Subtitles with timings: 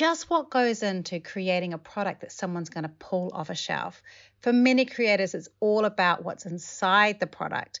[0.00, 4.02] just what goes into creating a product that someone's going to pull off a shelf.
[4.40, 7.80] For many creators, it's all about what's inside the product.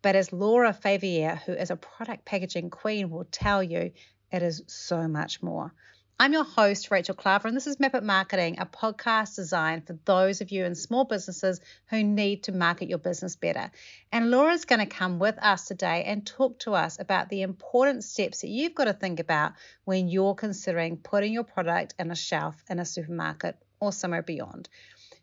[0.00, 3.90] But as Laura Feavearyear, who is a product packaging queen, will tell you,
[4.30, 5.74] it is so much more.
[6.18, 9.98] I'm your host, Rachel Klaver, and this is Map It Marketing, a podcast designed for
[10.06, 11.60] those of you in small businesses
[11.90, 13.70] who need to market your business better.
[14.10, 18.02] And Laura's going to come with us today and talk to us about the important
[18.02, 19.52] steps that you've got to think about
[19.84, 24.70] when you're considering putting your product in a shelf in a supermarket or somewhere beyond.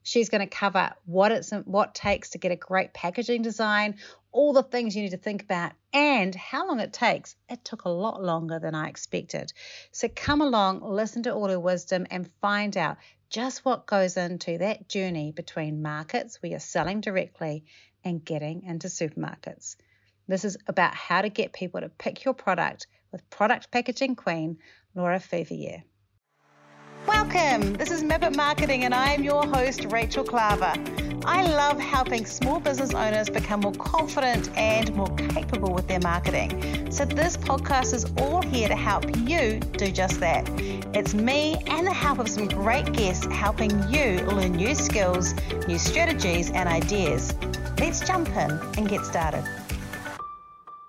[0.03, 3.95] She's going to cover what it's what takes to get a great packaging design,
[4.31, 7.35] all the things you need to think about, and how long it takes.
[7.49, 9.53] It took a lot longer than I expected.
[9.91, 12.97] So come along, listen to all her wisdom, and find out
[13.29, 17.63] just what goes into that journey between markets where you're selling directly
[18.03, 19.75] and getting into supermarkets.
[20.27, 24.59] This is about how to get people to pick your product with product packaging queen
[24.95, 25.83] Laura Feavearyear.
[27.07, 27.73] Welcome.
[27.73, 30.73] This is Map It Marketing, and I'm your host, Rachel Klaver.
[31.25, 36.89] I love helping small business owners become more confident and more capable with their marketing.
[36.91, 40.47] So, this podcast is all here to help you do just that.
[40.95, 45.33] It's me and the help of some great guests helping you learn new skills,
[45.67, 47.33] new strategies, and ideas.
[47.79, 49.43] Let's jump in and get started.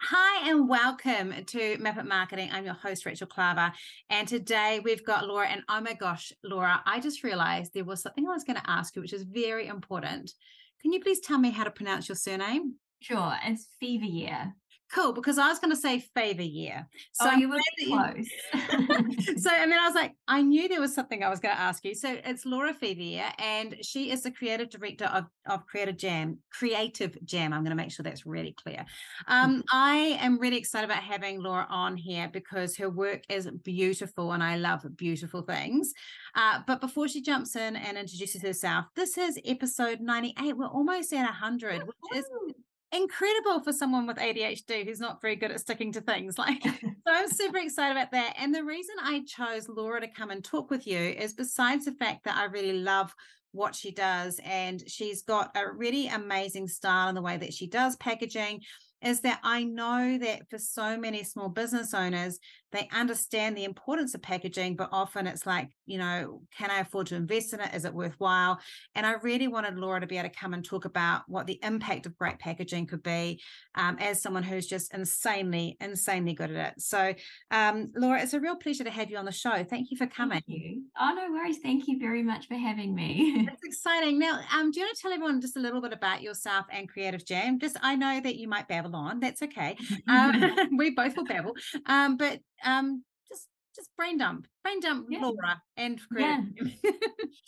[0.07, 2.51] Hi, and welcome to Map It Marketing.
[2.53, 3.73] I'm your host, Rachel Klaver.
[4.11, 5.49] And today we've got Laura.
[5.49, 8.71] And oh my gosh, Laura, I just realized there was something I was going to
[8.71, 10.35] ask you, which is very important.
[10.83, 12.75] Can you please tell me how to pronounce your surname?
[13.01, 14.55] Sure, it's Fever Year.
[14.95, 16.87] Cool, because I was going to say favor year.
[17.15, 18.29] So oh, you were close.
[19.43, 21.61] so I mean, I was like, I knew there was something I was going to
[21.61, 21.97] ask you.
[21.97, 27.17] So it's Laura Feavearyear, and she is the creative director of, of Creative Jam, Creative
[27.25, 27.53] Jam.
[27.53, 28.85] I'm going to make sure that's really clear.
[29.27, 29.61] Um, mm-hmm.
[29.73, 34.45] I am really excited about having Laura on here because her work is beautiful, and
[34.45, 35.93] I love beautiful things.
[36.37, 40.57] Uh, but before she jumps in and introduces herself, this is episode 98.
[40.57, 42.25] We're almost at 100, which is
[42.93, 46.37] incredible for someone with ADHD who's not very good at sticking to things.
[46.45, 48.35] Like, so I'm super excited about that.
[48.39, 51.93] And the reason I chose Laura to come and talk with you is besides the
[51.93, 53.15] fact that I really love
[53.53, 57.69] what she does and she's got a really amazing style in the way that she
[57.69, 58.61] does packaging
[59.01, 62.39] is that I know that for so many small business owners,
[62.75, 67.07] they understand the importance of packaging, but often it's like, you know, can I afford
[67.09, 67.73] to invest in it?
[67.75, 68.59] Is it worthwhile?
[68.95, 71.61] And I really wanted Laura to be able to come and talk about what the
[71.63, 73.41] impact of great packaging could be
[73.75, 76.81] um, as someone who's just insanely, insanely good at it.
[76.81, 77.15] So,
[77.51, 79.65] um, Laura, it's a real pleasure to have you on the show.
[79.65, 80.43] Thank you for coming.
[80.47, 80.83] Thank you.
[80.99, 81.59] Oh, no worries.
[81.63, 83.45] Thank you very much for having me.
[83.47, 84.19] That's exciting.
[84.19, 86.89] Now, um, do you want to tell everyone just a little bit about yourself and
[86.89, 87.59] Creative Jam?
[87.61, 89.21] Just, I know that you might babble on.
[89.21, 89.77] That's okay.
[90.07, 91.55] Um, we both will babble.
[91.87, 95.21] Um, but um, just just brain dump, brain dump yeah.
[95.21, 96.41] Laura and yeah.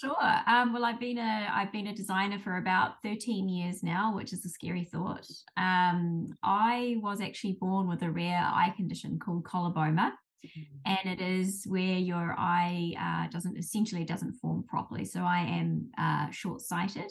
[0.00, 0.16] sure.
[0.46, 4.32] Um, well, I've been a I've been a designer for about 13 years now, which
[4.32, 5.26] is a scary thought.
[5.56, 10.12] Um, I was actually born with a rare eye condition called coloboma.
[10.44, 10.92] Mm-hmm.
[11.06, 15.04] And it is where your eye uh, doesn't essentially doesn't form properly.
[15.04, 17.10] So I am uh, short sighted.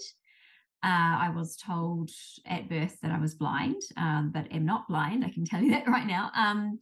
[0.83, 2.11] Uh, I was told
[2.45, 5.25] at birth that I was blind, um, but am not blind.
[5.25, 6.29] I can tell you that right now.
[6.35, 6.79] Um,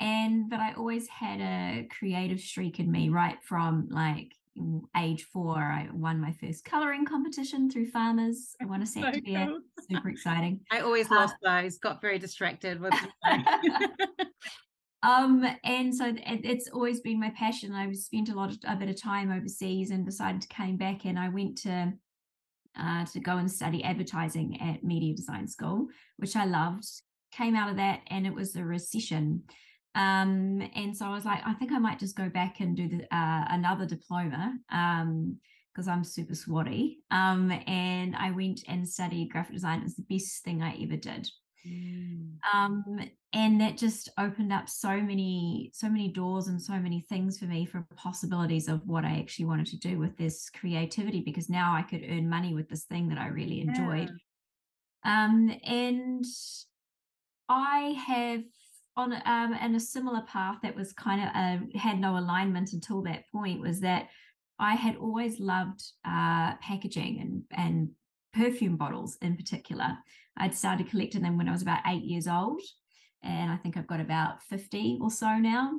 [0.00, 4.34] and but I always had a creative streak in me right from like
[4.96, 5.58] age four.
[5.58, 8.54] I won my first coloring competition through farmers.
[8.60, 9.60] I want to say so cool.
[9.90, 10.60] super exciting.
[10.70, 11.78] I always uh, lost those.
[11.78, 12.94] Got very distracted with.
[15.02, 17.74] um, and so it's always been my passion.
[17.74, 21.04] i've spent a lot of a bit of time overseas and decided to came back
[21.04, 21.92] and I went to
[22.78, 26.86] uh, to go and study advertising at media design school, which I loved.
[27.32, 29.42] Came out of that and it was a recession
[29.94, 32.88] um, and so I was like, I think I might just go back and do
[32.88, 36.96] the, uh, another diploma because um, I'm super swotty.
[37.10, 39.80] Um, and I went and studied graphic design.
[39.80, 41.30] It was the best thing I ever did.
[41.66, 42.34] Mm.
[42.52, 43.00] Um,
[43.32, 47.46] and that just opened up so many, so many doors and so many things for
[47.46, 51.74] me for possibilities of what I actually wanted to do with this creativity because now
[51.74, 54.10] I could earn money with this thing that I really enjoyed.
[55.04, 55.24] Yeah.
[55.24, 56.24] Um, and
[57.48, 58.42] I have
[58.96, 63.02] on um, and a similar path that was kind of uh, had no alignment until
[63.02, 64.08] that point was that
[64.58, 67.90] I had always loved uh, packaging and and
[68.32, 69.96] perfume bottles in particular.
[70.36, 72.60] I'd started collecting them when I was about eight years old,
[73.22, 75.72] and I think I've got about fifty or so now.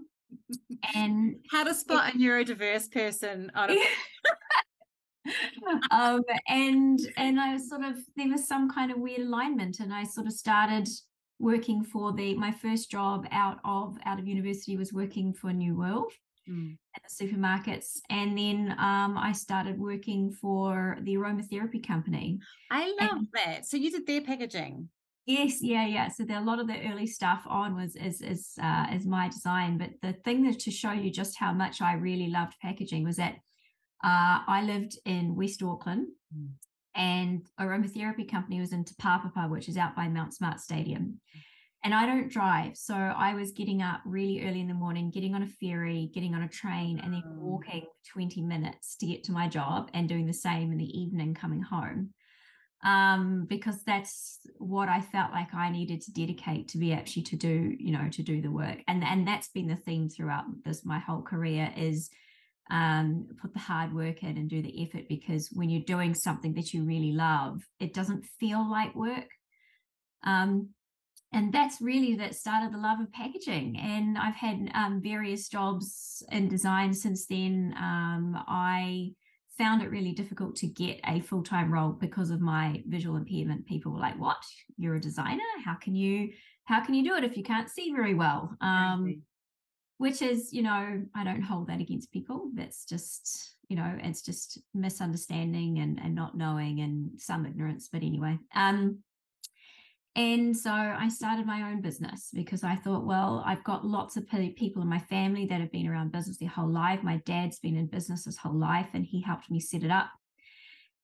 [0.94, 3.78] And how to spot it, a neurodiverse person out of
[5.92, 9.94] um, and and I was sort of there was some kind of weird alignment, and
[9.94, 10.88] I sort of started
[11.40, 15.76] working for the my first job out of out of university was working for New
[15.76, 16.12] World,
[16.50, 16.78] mm.
[16.96, 18.00] at the supermarkets.
[18.10, 22.40] And then um, I started working for the aromatherapy company.
[22.72, 23.66] I love and, that.
[23.66, 24.90] So you did their packaging.
[25.26, 26.10] Yes, yeah, yeah.
[26.10, 29.28] So there, a lot of the early stuff on was is is uh, is my
[29.28, 29.78] design.
[29.78, 33.16] But the thing that to show you just how much I really loved packaging was
[33.18, 33.36] that
[34.04, 36.50] uh, I lived in West Auckland, mm.
[36.96, 38.94] And aromatherapy company was in Te
[39.50, 41.20] which is out by Mount Smart Stadium.
[41.84, 42.76] And I don't drive.
[42.78, 46.34] So I was getting up really early in the morning, getting on a ferry, getting
[46.34, 47.38] on a train, and then mm.
[47.38, 51.36] walking 20 minutes to get to my job and doing the same in the evening
[51.36, 52.10] coming home.
[52.84, 57.36] Um, because that's what I felt like I needed to dedicate to be actually to
[57.36, 58.80] do, you know, to do the work.
[58.88, 62.10] And and that's been the theme throughout this my whole career is
[62.70, 66.54] um, put the hard work in and do the effort because when you're doing something
[66.56, 69.30] that you really love, it doesn't feel like work.
[70.24, 70.70] Um,
[71.32, 73.78] and that's really that started the love of packaging.
[73.78, 77.74] And i've had um, various jobs in design since then.
[77.78, 79.12] Um, i
[79.58, 83.66] found it really difficult to get a full-time role because of my visual impairment.
[83.66, 84.44] People were like what?
[84.78, 85.44] You're a designer?
[85.64, 86.32] How can you
[86.66, 88.56] how can you do it if you can't see very well?
[88.60, 89.22] Um,
[89.98, 94.22] which is you know i don't hold that against people that's just you know it's
[94.22, 99.00] just misunderstanding and, and not knowing and some ignorance but anyway um
[100.18, 104.26] and so I started my own business because I thought, well, I've got lots of
[104.56, 107.04] people in my family that have been around business their whole life.
[107.04, 110.10] My dad's been in business his whole life and he helped me set it up.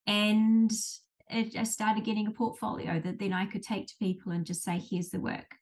[0.08, 0.72] And
[1.30, 4.64] it, I started getting a portfolio that then I could take to people and just
[4.64, 5.56] say, here's the work.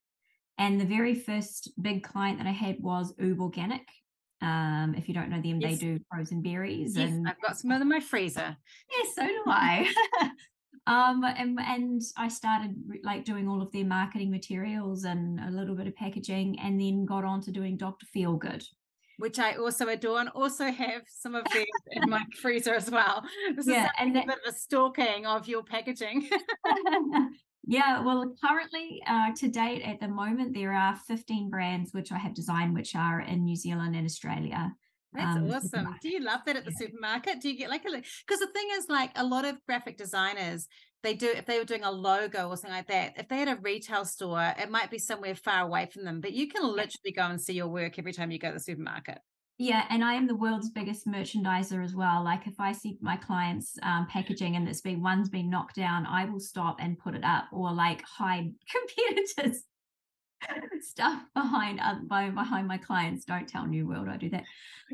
[0.60, 3.88] And the very first big client that I had was Oob Organic.
[4.42, 5.72] Um, if you don't know them, yes.
[5.72, 6.96] they do frozen berries.
[6.96, 8.56] Yes, and I've got some of them in my freezer.
[8.92, 9.94] Yes, yeah, so do I.
[10.88, 12.74] um and and i started
[13.04, 17.06] like doing all of their marketing materials and a little bit of packaging and then
[17.06, 18.06] got on to doing Dr.
[18.16, 18.66] Feelgood
[19.20, 23.22] which I also adore and also have some of these in my freezer as well.
[23.54, 26.30] This yeah, is and that, a bit of a stalking of your packaging.
[27.70, 32.18] Yeah, well, currently uh, to date at the moment, there are 15 brands which I
[32.18, 34.74] have designed, which are in New Zealand and Australia.
[35.14, 35.96] That's um, awesome.
[36.02, 36.86] Do you love that at the yeah.
[36.86, 37.42] supermarket?
[37.42, 40.68] Do you get like a because the thing is like a lot of graphic designers
[41.04, 43.48] they do if they were doing a logo or something like that if they had
[43.48, 47.14] a retail store it might be somewhere far away from them but you can literally
[47.16, 49.20] go and see your work every time you go to the supermarket
[49.60, 53.16] yeah and i am the world's biggest merchandiser as well like if i see my
[53.16, 57.14] clients um, packaging and it's been one's been knocked down i will stop and put
[57.14, 59.66] it up or like hide competitors
[60.82, 61.96] stuff behind uh,
[62.34, 63.26] behind my clients.
[63.26, 64.44] Don't tell New World I do that.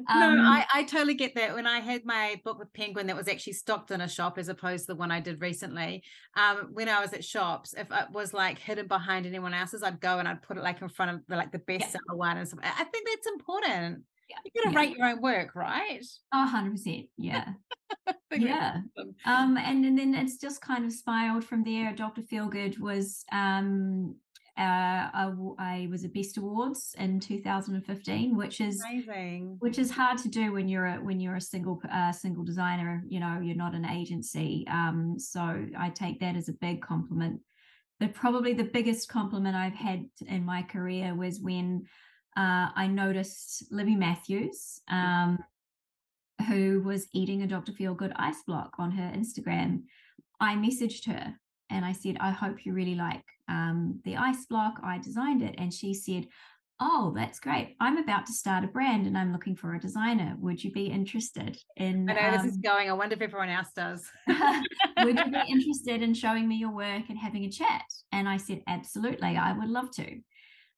[0.09, 1.55] Um, no, I, I totally get that.
[1.55, 4.49] When I had my book with Penguin that was actually stocked in a shop as
[4.49, 6.03] opposed to the one I did recently,
[6.35, 10.01] um, when I was at shops, if it was like hidden behind anyone else's, I'd
[10.01, 12.15] go and I'd put it like in front of the, like the bestseller yeah.
[12.15, 12.59] one and stuff.
[12.63, 14.03] I think that's important.
[14.43, 14.51] Yeah.
[14.53, 14.79] You got to yeah.
[14.79, 16.05] rate your own work, right?
[16.33, 17.09] Oh, 100%.
[17.17, 17.49] Yeah.
[18.31, 18.81] yeah.
[19.25, 21.93] Um, and, and then it's just kind of spiraled from there.
[21.93, 22.21] Dr.
[22.21, 24.15] Feelgood was um,
[24.57, 29.57] uh, I, I, was a Best Awards in 2015, which is amazing.
[29.59, 33.03] Which is hard to do when you're a when you're a single uh, single designer.
[33.05, 34.65] You know, you're not an agency.
[34.71, 35.41] Um, so
[35.77, 37.41] I take that as a big compliment.
[37.99, 41.85] But probably the biggest compliment I've had in my career was when
[42.37, 45.39] uh, I noticed Libby Matthews, um,
[46.47, 47.71] who was eating a Dr.
[47.71, 49.83] Feelgood ice block on her Instagram.
[50.39, 51.33] I messaged her
[51.69, 54.79] and I said, I hope you really like um, the ice block.
[54.83, 55.55] I designed it.
[55.57, 56.27] And she said,
[56.81, 57.77] Oh, that's great.
[57.79, 60.35] I'm about to start a brand and I'm looking for a designer.
[60.41, 62.09] Would you be interested in?
[62.09, 62.89] I know um, this is um, going.
[62.89, 64.05] I wonder if everyone else does.
[64.27, 67.85] would you be interested in showing me your work and having a chat?
[68.11, 69.37] And I said, Absolutely.
[69.37, 70.19] I would love to.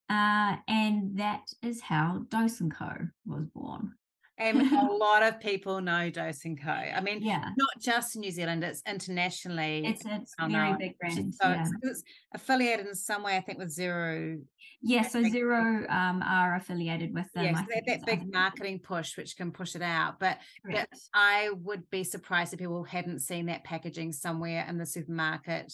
[0.09, 2.91] Uh, and that is how Dose & Co
[3.25, 3.93] was born.
[4.39, 6.69] And a lot of people know Dose & Co.
[6.69, 7.49] I mean, yeah.
[7.57, 9.83] not just in New Zealand, it's internationally.
[9.85, 10.05] It's
[10.39, 11.33] a very big brand.
[11.33, 11.61] So yeah.
[11.61, 12.03] it's, it's,
[12.35, 14.37] affiliated in some way, I think, with Zero.
[14.81, 17.45] Yeah, so Zero um, are affiliated with them.
[17.45, 20.19] Yeah, so that, that big marketing push, which can push it out.
[20.19, 24.85] But, but I would be surprised if people hadn't seen that packaging somewhere in the
[24.85, 25.73] supermarket,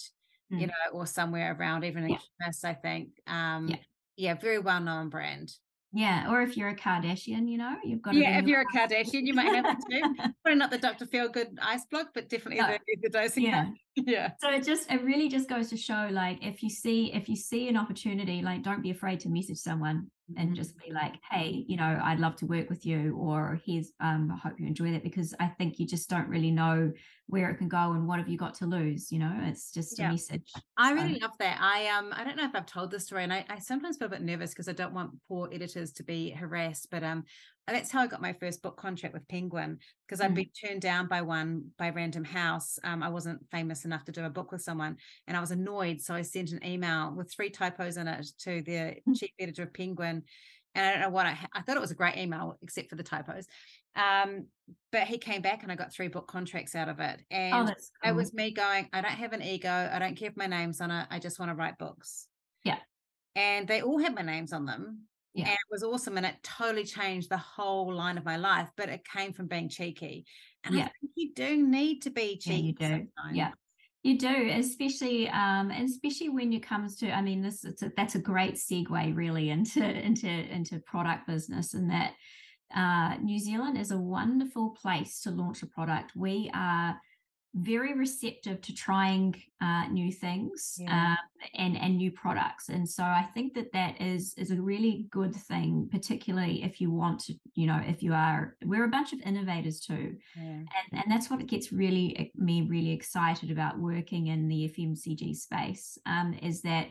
[0.51, 0.61] mm.
[0.61, 2.51] you know, or somewhere around, even in yeah.
[2.63, 3.09] I think.
[3.27, 3.75] Um, yeah.
[4.15, 5.53] Yeah, very well known brand.
[5.95, 8.15] Yeah, or if you're a Kardashian, you know, you've got.
[8.15, 10.01] Yeah, if you're a Kardashian, you might have to.
[10.43, 11.05] Probably not the Dr.
[11.05, 12.67] Feelgood ice block, but definitely no.
[12.87, 13.43] the, the dosing.
[13.43, 14.31] Yeah, yeah.
[14.41, 17.35] So it just it really just goes to show, like, if you see if you
[17.35, 20.55] see an opportunity, like, don't be afraid to message someone and mm-hmm.
[20.55, 24.31] just be like, hey, you know, I'd love to work with you, or here's, um,
[24.33, 26.91] I hope you enjoy that because I think you just don't really know
[27.27, 29.11] where it can go and what have you got to lose.
[29.11, 30.07] You know, it's just yeah.
[30.07, 30.51] a message.
[30.77, 31.57] I really love that.
[31.61, 34.07] I um, I don't know if I've told this story, and I, I sometimes feel
[34.07, 37.23] a bit nervous because I don't want poor editors to be harassed, but um,
[37.67, 40.35] that's how I got my first book contract with Penguin because I'd mm.
[40.35, 42.77] been turned down by one by Random House.
[42.83, 46.01] Um, I wasn't famous enough to do a book with someone, and I was annoyed.
[46.01, 49.17] So I sent an email with three typos in it to the mm.
[49.17, 50.23] chief editor of Penguin,
[50.75, 52.97] and I don't know what I I thought it was a great email except for
[52.97, 53.47] the typos.
[53.95, 54.47] Um,
[54.91, 57.69] but he came back and I got three book contracts out of it, oh, and
[57.69, 58.11] oh, cool.
[58.11, 58.89] it was me going.
[58.91, 59.89] I don't have an ego.
[59.91, 61.07] I don't care if my name's on it.
[61.09, 62.27] I just want to write books.
[62.65, 62.79] Yeah.
[63.35, 65.45] And they all had my names on them yeah.
[65.45, 66.17] And it was awesome.
[66.17, 68.69] And it totally changed the whole line of my life.
[68.77, 70.25] But it came from being cheeky.
[70.63, 70.85] And yeah.
[70.85, 72.55] I think you do need to be cheeky.
[72.55, 72.85] Yeah, you do.
[73.15, 73.37] Sometimes.
[73.37, 73.51] Yeah.
[74.05, 78.19] You do, especially um, especially when it comes to, I mean, this a, that's a
[78.19, 82.11] great segue really into into into product business, and that
[82.75, 86.11] uh, New Zealand is a wonderful place to launch a product.
[86.17, 86.99] We are
[87.55, 91.11] very receptive to trying uh, new things yeah.
[91.11, 91.17] um,
[91.53, 95.35] and and new products and so i think that that is is a really good
[95.35, 99.21] thing particularly if you want to you know if you are we're a bunch of
[99.21, 100.43] innovators too yeah.
[100.43, 105.97] and and that's what gets really me really excited about working in the fmcg space
[106.07, 106.87] um, is that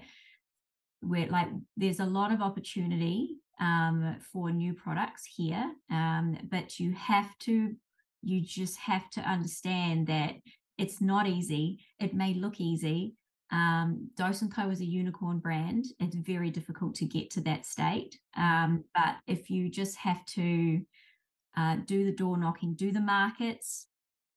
[1.02, 6.92] we're like there's a lot of opportunity um, for new products here um, but you
[6.92, 7.74] have to
[8.22, 10.34] you just have to understand that
[10.78, 11.84] it's not easy.
[12.00, 13.14] It may look easy.
[13.50, 15.84] Um, Dose & Co is a unicorn brand.
[16.00, 18.18] It's very difficult to get to that state.
[18.36, 20.80] Um, but if you just have to
[21.56, 23.86] uh, do the door knocking, do the markets,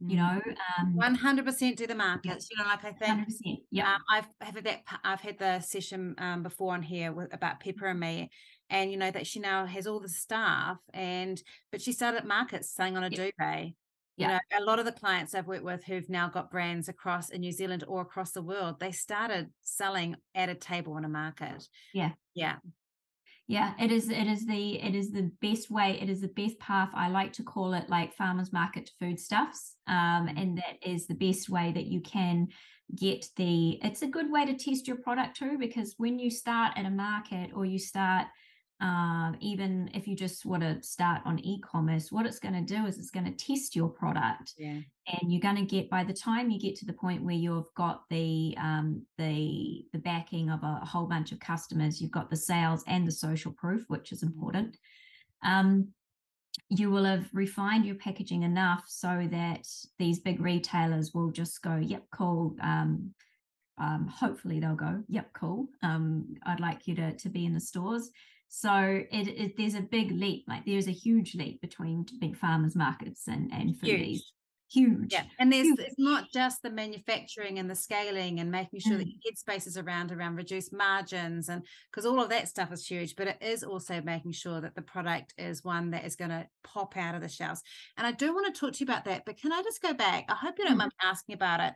[0.01, 0.41] you know,
[0.77, 2.49] um, 100% do the markets.
[2.51, 3.29] You know, like I think,
[3.71, 4.81] Yeah, um, I've had that.
[5.03, 8.29] I've had the session um, before on here with, about Pepper and me,
[8.69, 11.41] and you know that she now has all the staff, and
[11.71, 13.33] but she started at markets selling on a yep.
[13.37, 13.73] duvet
[14.17, 17.29] you know a lot of the clients i've worked with who've now got brands across
[17.29, 21.09] in new zealand or across the world they started selling at a table in a
[21.09, 21.67] market.
[21.93, 22.11] Yeah.
[22.33, 22.55] Yeah.
[23.47, 26.57] Yeah it is it is the it is the best way it is the best
[26.59, 30.37] path i like to call it like farmers market to foodstuffs um mm-hmm.
[30.37, 32.47] and that is the best way that you can
[32.95, 36.73] get the it's a good way to test your product too because when you start
[36.75, 38.25] at a market or you start
[38.81, 42.85] um, even if you just want to start on e-commerce what it's going to do
[42.85, 44.79] is it's going to test your product yeah.
[45.07, 47.73] and you're going to get by the time you get to the point where you've
[47.75, 52.29] got the um, the the backing of a, a, whole bunch of customers you've got
[52.29, 54.33] the sales and the social proof which is mm-hmm.
[54.33, 54.77] important
[55.45, 55.87] um,
[56.69, 59.65] you will have refined your packaging enough so that
[59.99, 63.13] these big retailers will just go yep cool um,
[63.77, 67.59] um, hopefully they'll go yep cool um, i'd like you to, to be in the
[67.59, 68.09] stores
[68.57, 72.73] so it, it, there's a big leap, like there's a huge leap between big farmers
[72.73, 74.21] markets and and foodies.
[74.71, 75.11] Huge.
[75.11, 75.79] Yeah, and there's huge.
[75.79, 78.99] it's not just the manufacturing and the scaling and making sure mm.
[78.99, 82.87] that your headspace is around around reduced margins and because all of that stuff is
[82.87, 86.31] huge, but it is also making sure that the product is one that is going
[86.31, 87.61] to pop out of the shelves.
[87.97, 89.93] And I do want to talk to you about that, but can I just go
[89.93, 90.23] back?
[90.29, 90.79] I hope you don't mm.
[90.79, 91.73] mind asking about it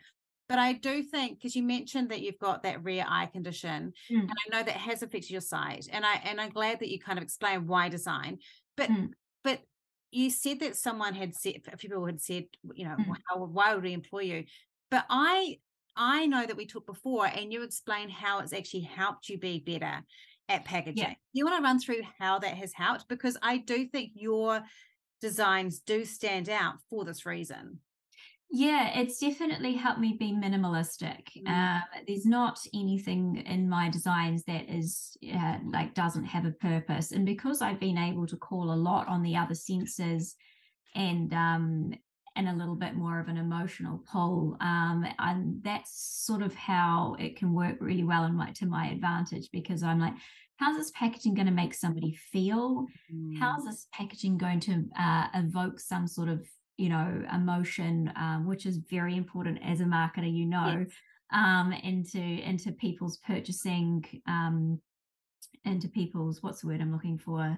[0.50, 4.20] but I do think because you mentioned that you've got that rare eye condition, mm.
[4.20, 7.00] and I know that has affected your sight, and I and I'm glad that you
[7.00, 8.40] kind of explained why design.
[8.76, 9.10] But mm.
[9.44, 9.60] but
[10.12, 13.16] you said that someone had said a few people had said, you know, mm.
[13.30, 14.44] how, why would we employ you?
[14.90, 15.60] But I
[15.96, 19.60] I know that we talked before, and you explained how it's actually helped you be
[19.60, 20.04] better
[20.50, 21.04] at packaging.
[21.04, 21.14] Yeah.
[21.32, 24.62] You want to run through how that has helped because I do think your
[25.22, 27.82] designs do stand out for this reason.
[28.52, 31.22] Yeah, it's definitely helped me be minimalistic.
[31.38, 31.50] Mm.
[31.50, 37.12] Um, there's not anything in my designs that is uh, like doesn't have a purpose,
[37.12, 40.36] and because I've been able to call a lot on the other senses,
[40.96, 41.94] and um,
[42.36, 47.16] and a little bit more of an emotional pull, um, and that's sort of how
[47.20, 50.14] it can work really well in my to my advantage because I'm like,
[50.58, 52.88] how's this packaging going to make somebody feel?
[53.14, 53.38] Mm.
[53.38, 56.48] How's this packaging going to uh, evoke some sort of
[56.80, 60.92] you know emotion um, which is very important as a marketer you know yes.
[61.34, 64.80] um, into into people's purchasing um,
[65.66, 67.58] into people's what's the word i'm looking for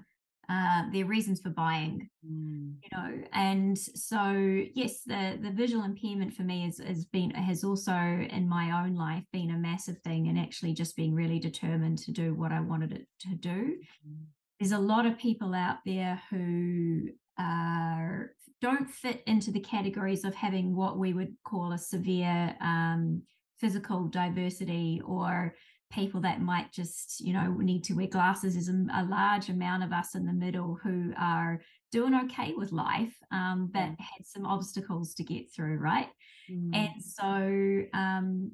[0.49, 2.73] uh, their reasons for buying mm.
[2.81, 4.33] you know and so
[4.73, 8.95] yes the the visual impairment for me has, has been has also in my own
[8.95, 12.59] life been a massive thing and actually just being really determined to do what i
[12.59, 14.17] wanted it to do mm.
[14.59, 17.03] there's a lot of people out there who
[17.37, 23.23] are don't fit into the categories of having what we would call a severe um,
[23.59, 25.53] physical diversity or
[25.91, 29.83] people that might just you know need to wear glasses is a, a large amount
[29.83, 33.99] of us in the middle who are doing okay with life um, but mm.
[33.99, 36.07] had some obstacles to get through right
[36.49, 36.73] mm.
[36.73, 38.51] and so um,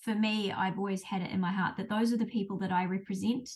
[0.00, 2.72] for me i've always had it in my heart that those are the people that
[2.72, 3.48] i represent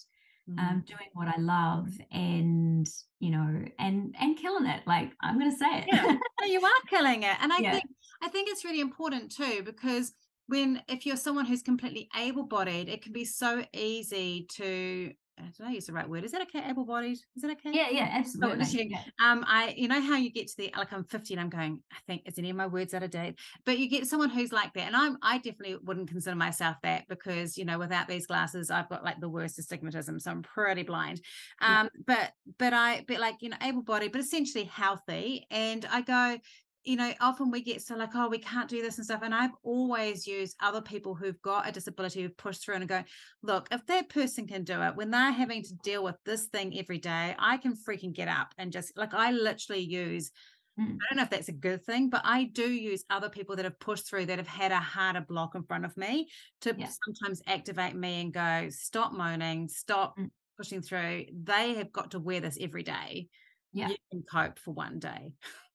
[0.48, 0.70] um, mm.
[0.70, 2.88] um, doing what I love and
[3.20, 7.22] you know and and killing it like I'm gonna say it yeah you are killing
[7.22, 7.72] it and I yeah.
[7.72, 7.84] think
[8.22, 10.12] I think it's really important too because
[10.46, 15.70] when if you're someone who's completely able-bodied it can be so easy to did I
[15.70, 16.24] use the right word?
[16.24, 16.62] Is that okay?
[16.68, 17.18] Able bodied?
[17.36, 17.70] Is that okay?
[17.72, 18.96] Yeah, yeah, absolutely.
[19.24, 21.80] Um, I, you know how you get to the like I'm 50 and I'm going,
[21.92, 23.38] I think is any of my words out of date?
[23.64, 27.08] But you get someone who's like that, and I'm I definitely wouldn't consider myself that
[27.08, 30.82] because you know without these glasses I've got like the worst astigmatism, so I'm pretty
[30.82, 31.20] blind.
[31.60, 32.02] Um, yeah.
[32.06, 36.38] but but I but like you know able bodied, but essentially healthy, and I go,
[36.84, 39.22] you know, often we get so like, oh, we can't do this and stuff.
[39.22, 43.02] And I've always used other people who've got a disability who've pushed through and go,
[43.42, 46.78] look, if that person can do it when they're having to deal with this thing
[46.78, 50.30] every day, I can freaking get up and just like I literally use.
[50.78, 50.96] Mm.
[50.96, 53.64] I don't know if that's a good thing, but I do use other people that
[53.64, 56.28] have pushed through that have had a harder block in front of me
[56.62, 56.88] to yeah.
[57.06, 60.30] sometimes activate me and go, stop moaning, stop mm.
[60.58, 61.26] pushing through.
[61.32, 63.28] They have got to wear this every day.
[63.72, 63.88] Yeah.
[63.88, 65.32] You can cope for one day.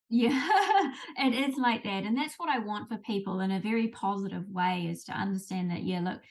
[0.09, 0.41] Yeah,
[1.17, 2.03] it is like that.
[2.03, 5.69] And that's what I want for people in a very positive way is to understand
[5.71, 6.21] that, yeah, look,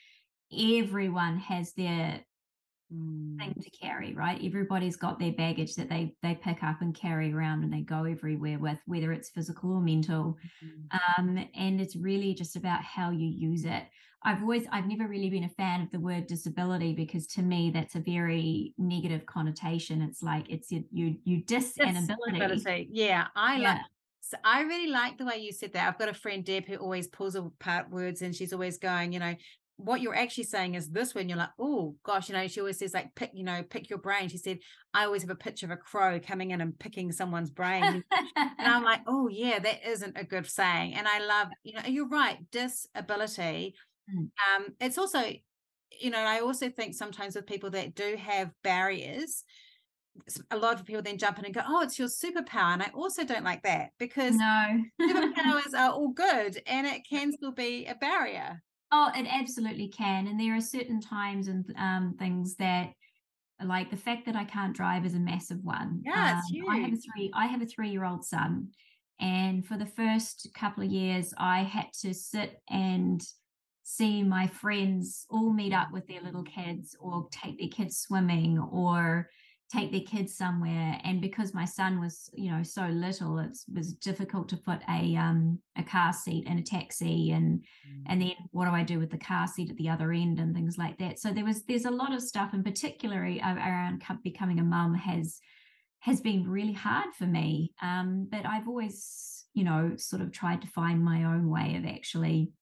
[0.53, 2.21] everyone has their
[2.93, 3.39] mm.
[3.39, 4.41] thing to carry, right?
[4.43, 8.05] Everybody's got their baggage that they they pick up and carry around and they go
[8.05, 10.37] everywhere with, whether it's physical or mental.
[10.65, 10.99] Mm.
[11.19, 13.85] Um, and it's really just about how you use it.
[14.25, 17.71] I've always I've never really been a fan of the word disability because to me
[17.73, 20.03] that's a very negative connotation.
[20.03, 22.89] It's like it's you you, you dis an ability.
[22.91, 23.69] Yeah, I yeah.
[23.69, 23.81] like
[24.21, 25.89] so I really like the way you said that.
[25.89, 29.21] I've got a friend Deb who always pulls apart words and she's always going, you
[29.21, 29.35] know,
[29.79, 32.79] what you're actually saying is this when you're like, oh gosh, you know, she always
[32.79, 34.29] says like pick, you know, pick your brain.
[34.29, 34.59] She said,
[34.93, 38.03] I always have a picture of a crow coming in and picking someone's brain.
[38.37, 40.95] and I'm like, oh yeah, that isn't a good saying.
[40.95, 43.77] And I love, you know, you're right, disability
[44.15, 44.31] Mm.
[44.57, 45.23] Um, it's also,
[46.01, 49.45] you know, I also think sometimes with people that do have barriers,
[50.51, 52.91] a lot of people then jump in and go, "Oh, it's your superpower," and I
[52.95, 57.87] also don't like that because no superpowers are all good, and it can still be
[57.87, 58.63] a barrier.
[58.91, 62.93] Oh, it absolutely can, and there are certain times and um, things that,
[63.63, 66.03] like the fact that I can't drive is a massive one.
[66.05, 66.67] Yeah, it's huge.
[66.67, 67.31] Um, I have a three.
[67.35, 68.69] I have a three-year-old son,
[69.21, 73.23] and for the first couple of years, I had to sit and
[73.91, 78.59] see my friends all meet up with their little kids or take their kids swimming
[78.59, 79.31] or
[79.73, 81.01] take their kids somewhere.
[81.05, 85.17] And because my son was you know so little it was difficult to put a
[85.17, 88.03] um a car seat in a taxi and mm.
[88.07, 90.55] and then what do i do with the car seat at the other end and
[90.55, 91.19] things like that.
[91.19, 95.41] So there was there's a lot of stuff and particularly around becoming a mum has
[96.01, 97.73] has been really hard for me.
[97.81, 101.87] Um but i've always you know sort of tried to find my own way of
[101.87, 102.53] actually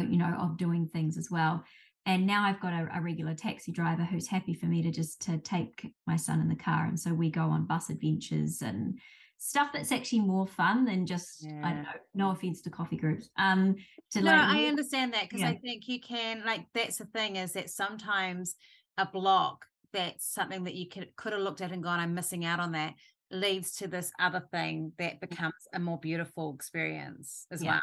[0.00, 1.64] you know, of doing things as well.
[2.06, 5.20] And now I've got a, a, regular taxi driver who's happy for me to just
[5.26, 8.98] to take my son in the car, and so we go on bus adventures and
[9.36, 11.60] stuff that's actually more fun than just yeah.
[11.62, 11.90] I don't know.
[12.14, 13.28] No offense to coffee groups.
[13.38, 13.76] Um,
[14.12, 15.50] to no, like, I understand that because yeah.
[15.50, 18.54] I think you can like that's the thing is that sometimes
[18.96, 22.44] a block that's something that you could could have looked at and gone, I'm missing
[22.44, 22.94] out on that
[23.30, 27.72] leads to this other thing that becomes a more beautiful experience as yeah.
[27.72, 27.82] well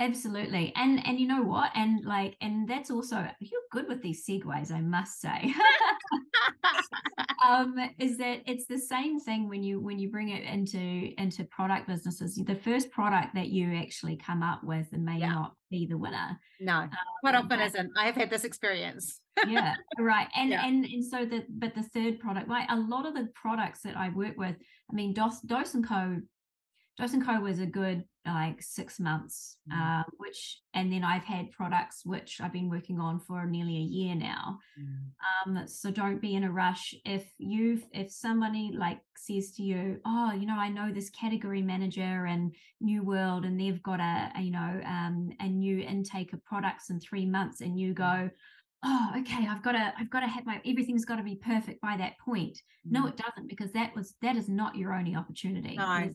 [0.00, 0.72] absolutely.
[0.74, 1.70] And and you know what?
[1.74, 5.54] And like and that's also you're good with these segues i must say.
[7.42, 10.78] Um is that it's the same thing when you when you bring it into
[11.18, 12.34] into product businesses.
[12.34, 15.30] The first product that you actually come up with and may yeah.
[15.30, 16.38] not be the winner.
[16.60, 16.74] No.
[16.74, 16.90] Um,
[17.22, 17.92] quite often isn't.
[17.96, 19.20] I have had this experience.
[19.46, 20.28] Yeah right.
[20.36, 20.66] And yeah.
[20.66, 23.96] and and so the but the third product like a lot of the products that
[23.96, 24.56] i work with
[24.90, 26.20] i mean dos dose and co
[27.00, 29.76] dose and co was a good like six months, mm.
[29.76, 33.80] uh, which, and then I've had products which I've been working on for nearly a
[33.80, 34.58] year now.
[34.78, 35.58] Mm.
[35.58, 36.94] Um, so don't be in a rush.
[37.04, 41.62] If you, if somebody like says to you, oh, you know, I know this category
[41.62, 46.32] manager and New World, and they've got a, a you know, um, a new intake
[46.32, 47.96] of products in three months, and you mm.
[47.96, 48.30] go,
[48.82, 51.78] oh okay i've got to i've got to have my everything's got to be perfect
[51.82, 52.92] by that point mm.
[52.92, 56.10] no it doesn't because that was that is not your only opportunity no.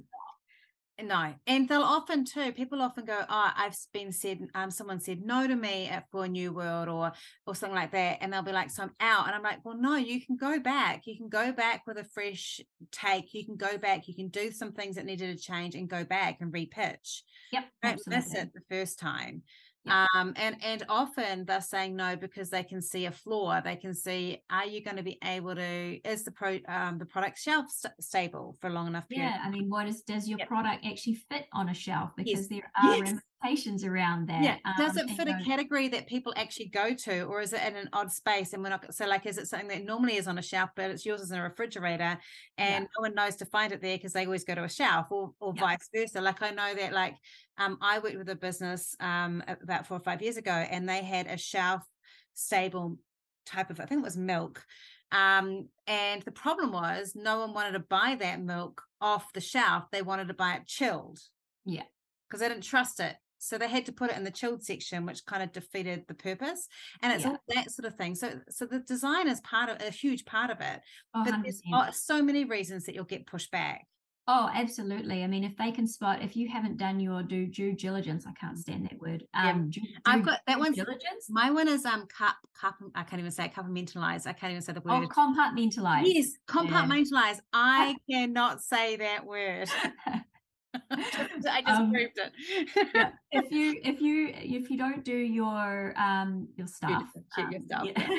[1.01, 2.53] No, and they'll often too.
[2.53, 6.25] People often go, "Oh, I've been said, um, someone said no to me at for
[6.25, 7.11] New World or
[7.45, 9.77] or something like that," and they'll be like, "So I'm out," and I'm like, "Well,
[9.77, 11.05] no, you can go back.
[11.05, 13.33] You can go back with a fresh take.
[13.33, 14.07] You can go back.
[14.07, 17.23] You can do some things that needed to change and go back and repitch.
[17.51, 18.15] Yep, don't absolutely.
[18.15, 19.43] miss it the first time."
[19.87, 23.61] Um, and and often they're saying no because they can see a flaw.
[23.61, 25.99] They can see, are you going to be able to?
[26.09, 29.07] Is the pro um, the product shelf st- stable for long enough?
[29.09, 29.29] Period?
[29.29, 30.47] Yeah, I mean, what is does your yep.
[30.47, 32.11] product actually fit on a shelf?
[32.15, 32.47] Because yes.
[32.47, 33.13] there are yes.
[33.45, 34.43] Expectations around that.
[34.43, 34.57] Yeah.
[34.77, 37.75] Does um, it fit a category that people actually go to, or is it in
[37.75, 38.53] an odd space?
[38.53, 40.91] And we're not so like, is it something that normally is on a shelf, but
[40.91, 42.17] it's yours is in a refrigerator,
[42.57, 42.87] and Yeah.
[42.97, 45.33] no one knows to find it there because they always go to a shelf, or
[45.39, 45.61] or Yeah.
[45.61, 46.21] vice versa.
[46.21, 47.15] Like I know that like
[47.57, 51.03] um I worked with a business um about four or five years ago, and they
[51.03, 51.83] had a shelf
[52.33, 52.97] stable
[53.45, 54.65] type of I think it was milk.
[55.11, 59.85] Um, and the problem was no one wanted to buy that milk off the shelf.
[59.91, 61.19] They wanted to buy it chilled
[61.63, 61.83] Yeah.
[62.27, 63.15] because they didn't trust it.
[63.37, 66.13] So they had to put it in the chilled section, which kind of defeated the
[66.15, 66.67] purpose.
[67.01, 67.31] And it's Yeah.
[67.31, 68.15] all that sort of thing.
[68.15, 70.81] So, so the design is part of a huge part of it.
[71.13, 71.87] Oh, But there's 100%.
[71.89, 73.85] oh, so many reasons that you'll get pushed back.
[74.27, 75.23] Oh, absolutely.
[75.23, 78.31] I mean, if they can spot, if you haven't done your due, due diligence, I
[78.31, 79.23] can't stand that word.
[79.35, 79.51] Yeah.
[79.51, 81.27] Um, due, I've due- got that due one's diligence.
[81.29, 82.73] my one is um cup cup.
[82.95, 84.25] I can't even say it, compartmentalized.
[84.25, 84.93] I can't even say the word.
[84.93, 85.09] Oh, word.
[85.09, 86.11] compartmentalize.
[86.11, 87.41] yes, compartmentalized.
[87.53, 89.69] I cannot say that word.
[91.49, 92.31] I just Um, proved it.
[92.93, 93.09] yeah.
[93.31, 97.65] If you if you if you don't do your um your stuff, check your um,
[97.65, 98.09] stuff, yeah.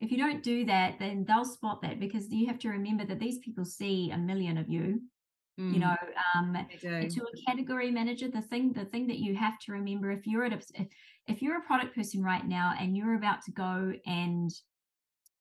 [0.00, 3.18] if you don't do that, then they'll spot that because you have to remember that
[3.20, 5.00] these people see a million of you.
[5.68, 5.96] You Mm, know,
[6.34, 6.88] um, they do.
[7.00, 10.26] And to a category manager the thing the thing that you have to remember if
[10.26, 10.88] you're at a if,
[11.26, 14.50] if you're a product person right now and you're about to go and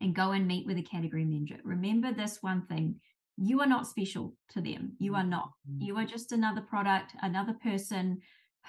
[0.01, 2.99] and go and meet with a category manager remember this one thing
[3.37, 5.85] you are not special to them you are not Mm.
[5.85, 8.19] you are just another product another person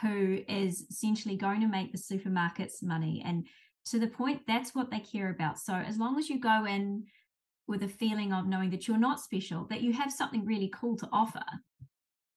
[0.03, 3.46] who is essentially going to make the supermarkets money and
[3.87, 7.05] to the point that's what they care about so as long as you go in
[7.66, 10.98] with a feeling of knowing that you're not special, that you have something really cool
[10.98, 11.42] to offer.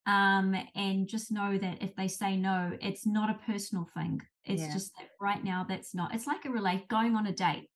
[0.05, 4.21] Um, and just know that if they say no, it's not a personal thing.
[4.45, 4.71] It's Yeah.
[4.71, 6.15] just that right now that's not.
[6.15, 7.69] It's like a relate going on a date.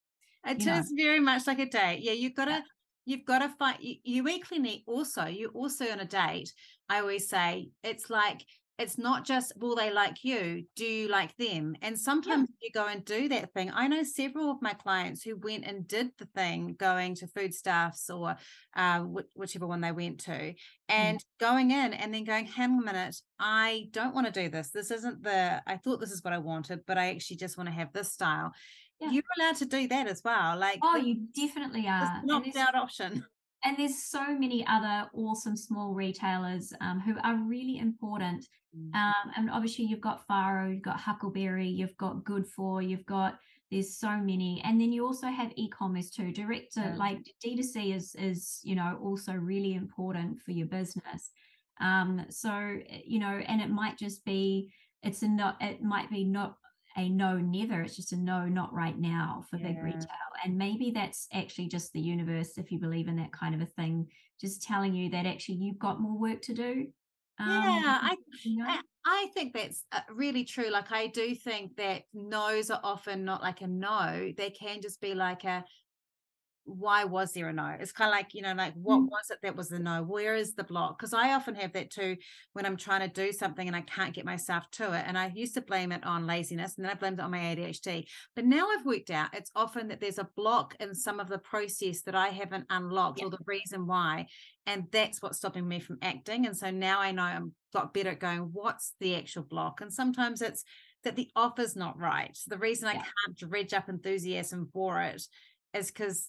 [0.46, 0.82] It is know.
[0.96, 2.00] very much like a date.
[2.02, 2.64] Yeah, you've got to.
[3.04, 6.52] You've got to find you, you equally need also you also on a date.
[6.88, 8.44] I always say it's like
[8.78, 11.76] it's not just will they like you, do you like them?
[11.82, 13.70] And sometimes you go and do that thing.
[13.72, 18.08] I know several of my clients who went and did the thing, going to foodstuffs
[18.10, 18.34] or
[18.74, 20.54] uh, wh- whichever one they went to,
[20.88, 24.70] and going in and then going, hang a minute, I don't want to do this.
[24.70, 27.68] This isn't the I thought this is what I wanted, but I actually just want
[27.68, 28.52] to have this style.
[29.02, 29.10] Yeah.
[29.10, 30.56] You're allowed to do that as well.
[30.58, 32.22] Like Oh, you definitely are.
[32.24, 33.24] Knocked out option.
[33.64, 38.46] and there's so many other awesome small retailers um, who are really important
[38.94, 43.38] Um, and obviously you've got Farro, you've got Huckleberry, you've got Good For, you've got
[43.70, 46.30] there's so many, and then you also have e-commerce too.
[46.32, 46.96] Direct to Yeah.
[46.96, 51.30] like D2C is is you know also really important for your business.
[51.80, 52.50] Um, so
[52.88, 56.56] eh, you know, and it might just be it's a not it might be not
[56.96, 60.06] a no never it's just a no not right now for big retail
[60.44, 63.66] and maybe that's actually just the universe if you believe in that kind of a
[63.66, 64.06] thing
[64.40, 66.86] just telling you that actually you've got more work to do
[67.38, 68.66] um, Yeah, I- you know?
[68.68, 70.68] I, I think that's uh, really true.
[70.70, 75.00] Like, I do think that no's are often not like a no, they can just
[75.00, 75.64] be like a
[76.64, 77.76] why was there a no?
[77.80, 79.08] It's kind of like, you know, like what Mm.
[79.10, 80.02] was it that was the no?
[80.02, 80.98] Where is the block?
[80.98, 82.16] Because I often have that too
[82.52, 85.04] when I'm trying to do something and I can't get myself to it.
[85.06, 87.40] And I used to blame it on laziness and then I blamed it on my
[87.40, 88.06] ADHD.
[88.36, 91.38] But now I've worked out it's often that there's a block in some of the
[91.38, 93.26] process that I haven't unlocked Yeah.
[93.26, 94.26] or the reason why.
[94.66, 96.46] And that's what's stopping me from acting.
[96.46, 99.80] And so now I know I'm got better at going, what's the actual block?
[99.80, 100.62] And sometimes it's
[101.02, 102.38] that the offer's not right.
[102.46, 105.26] The reason I can't dredge up enthusiasm for it
[105.74, 106.28] is because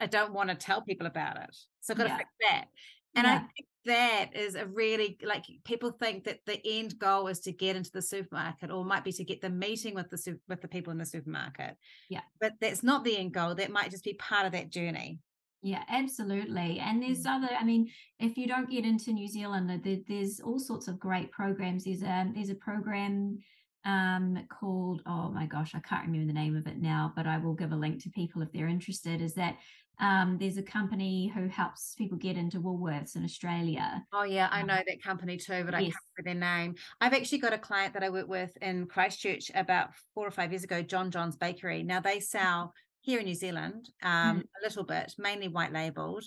[0.00, 1.56] I don't want to tell people about it.
[1.80, 2.66] So I've got to fix that.
[3.14, 7.40] And I think that is a really like people think that the end goal is
[7.40, 10.60] to get into the supermarket or might be to get the meeting with the with
[10.60, 11.76] the people in the supermarket.
[12.08, 12.22] Yeah.
[12.40, 13.54] But that's not the end goal.
[13.54, 15.20] That might just be part of that journey.
[15.62, 16.78] Yeah, absolutely.
[16.80, 17.06] And Mm.
[17.06, 20.58] there's other, I mean, if you don't get into New Zealand, uh, there, there's all
[20.58, 21.84] sorts of great programs.
[21.84, 23.38] There's a there's a program
[23.86, 27.38] um called, oh my gosh, I can't remember the name of it now, but I
[27.38, 29.20] will give a link to people if they're interested.
[29.22, 29.58] Is that
[29.98, 34.06] um there's a company who helps people get into Woolworths in Australia.
[34.12, 36.76] Oh yeah, I Um, know that company too, but I can't remember their name.
[37.00, 40.52] I've actually got a client that I work with in Christchurch about four or five
[40.52, 41.82] years ago, John John's Bakery.
[41.82, 46.24] Now they sell here in New Zealand um, a little bit, mainly white labeled,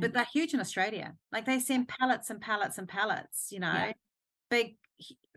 [0.00, 0.14] but Mm.
[0.14, 1.14] they're huge in Australia.
[1.30, 3.92] Like they send pallets and pallets and pallets, you know, Yeah.
[4.50, 4.76] big,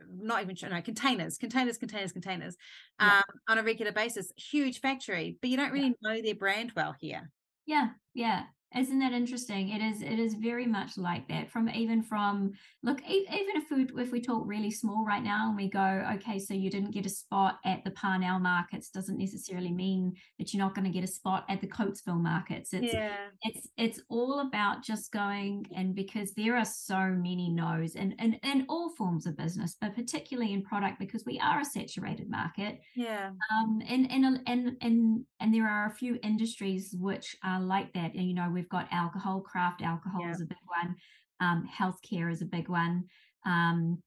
[0.07, 2.57] not even no, containers, containers, containers, containers
[2.99, 3.11] Yeah.
[3.17, 4.31] um, on a regular basis.
[4.37, 7.31] Huge factory, but you don't really know their brand well here.
[7.69, 8.47] Yeah, yeah.
[8.77, 9.69] Isn't that interesting?
[9.69, 12.53] It is it is very much like that from even from
[12.83, 16.37] look even if we if we talk really small right now and we go okay
[16.37, 20.63] so you didn't get a spot at the parnell markets doesn't necessarily mean that you're
[20.63, 22.71] not going to get a spot at the coatesville markets.
[22.73, 23.15] It's yeah.
[23.41, 28.35] it's it's all about just going and because there are so many no's in, in
[28.43, 32.79] in all forms of business but particularly in product because we are a saturated market.
[32.95, 33.31] Yeah.
[33.51, 38.13] Um and and and and and there are a few industries which are like that
[38.13, 40.31] and you know we've got alcohol, craft alcohol yeah.
[40.31, 40.95] is a big one,
[41.39, 43.05] um, healthcare is a big one.
[43.45, 44.03] Um,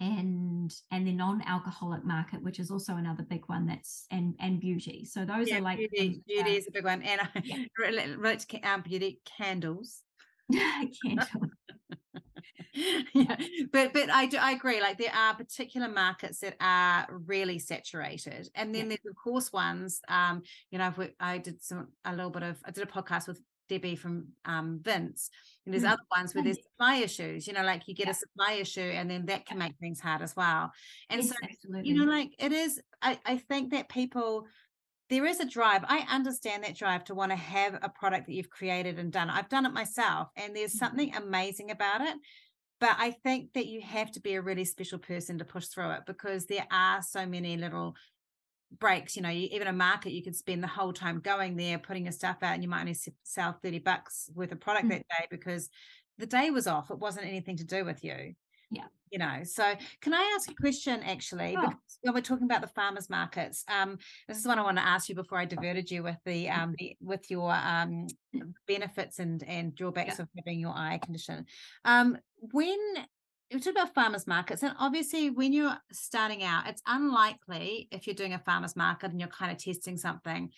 [0.00, 3.66] and and the non-alcoholic market, which is also another big one.
[3.66, 5.04] That's and and beauty.
[5.04, 6.22] So those yeah, are like beauty.
[6.26, 7.64] Beauty is a big one, and yeah.
[7.78, 10.02] relate to um, beauty candles.
[10.52, 11.28] candles.
[13.14, 13.36] yeah,
[13.72, 14.80] but but I do I agree.
[14.80, 18.88] Like there are particular markets that are really saturated, and then yeah.
[18.88, 20.00] there's of course ones.
[20.08, 23.40] Um, you know, I did some a little bit of I did a podcast with
[23.68, 25.30] Debbie from um, Vince.
[25.64, 25.92] And there's mm.
[25.92, 28.12] other ones where there's supply issues, you know, like you get yeah.
[28.12, 30.72] a supply issue and then that can make things hard as well.
[31.10, 31.90] And yes, so, absolutely.
[31.90, 34.46] you know, like it is, I, I think that people,
[35.10, 35.84] there is a drive.
[35.88, 39.30] I understand that drive to want to have a product that you've created and done.
[39.30, 40.84] I've done it myself and there's mm-hmm.
[40.84, 42.16] something amazing about it.
[42.80, 45.90] But I think that you have to be a really special person to push through
[45.92, 47.96] it because there are so many little
[48.78, 51.78] breaks you know you, even a market you could spend the whole time going there
[51.78, 54.98] putting your stuff out and you might only sell 30 bucks worth of product mm-hmm.
[54.98, 55.70] that day because
[56.18, 56.90] the day was off.
[56.90, 58.34] It wasn't anything to do with you
[58.70, 58.84] yeah.
[59.10, 59.40] you know.
[59.44, 61.56] So can i ask a question actually?
[61.58, 61.72] Oh.
[62.02, 65.08] when we're talking about the farmers markets um this is what i want to ask
[65.08, 68.06] you before i diverted you with the um the, with your um
[68.66, 70.22] benefits and and drawbacks yeah.
[70.22, 71.46] of having your eye condition.
[71.84, 72.78] Um when
[73.50, 78.14] you talk about farmers markets and obviously when you're starting out it's unlikely if you're
[78.14, 80.50] doing a farmers market and you're kind of testing something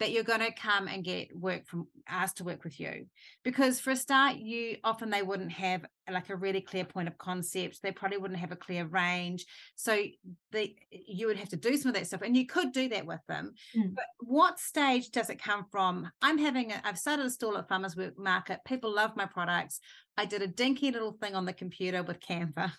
[0.00, 3.06] that you're going to come and get work from asked to work with you.
[3.42, 7.18] Because for a start you often they wouldn't have like a really clear point of
[7.18, 7.82] concept.
[7.82, 9.44] They probably wouldn't have a clear range.
[9.74, 10.04] So
[10.52, 13.06] they you would have to do some of that stuff and you could do that
[13.06, 13.54] with them.
[13.76, 13.94] Mm.
[13.94, 16.10] but what stage does it come from?
[16.22, 18.60] I'm having a, i've started a stall at farmers work market.
[18.64, 19.80] People love my products
[20.18, 22.72] i did a dinky little thing on the computer with canva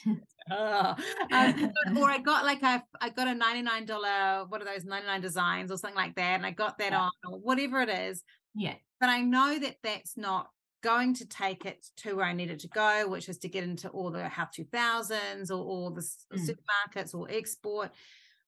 [0.50, 0.94] oh.
[1.32, 5.70] um, or I got like a I got a $99 what are those 99 designs
[5.70, 7.02] or something like that and I got that yeah.
[7.02, 8.22] on or whatever it is
[8.54, 10.48] yeah but I know that that's not
[10.82, 13.64] going to take it to where I need it to go which is to get
[13.64, 16.38] into all the Health 2000s or all the mm.
[16.38, 17.90] supermarkets or export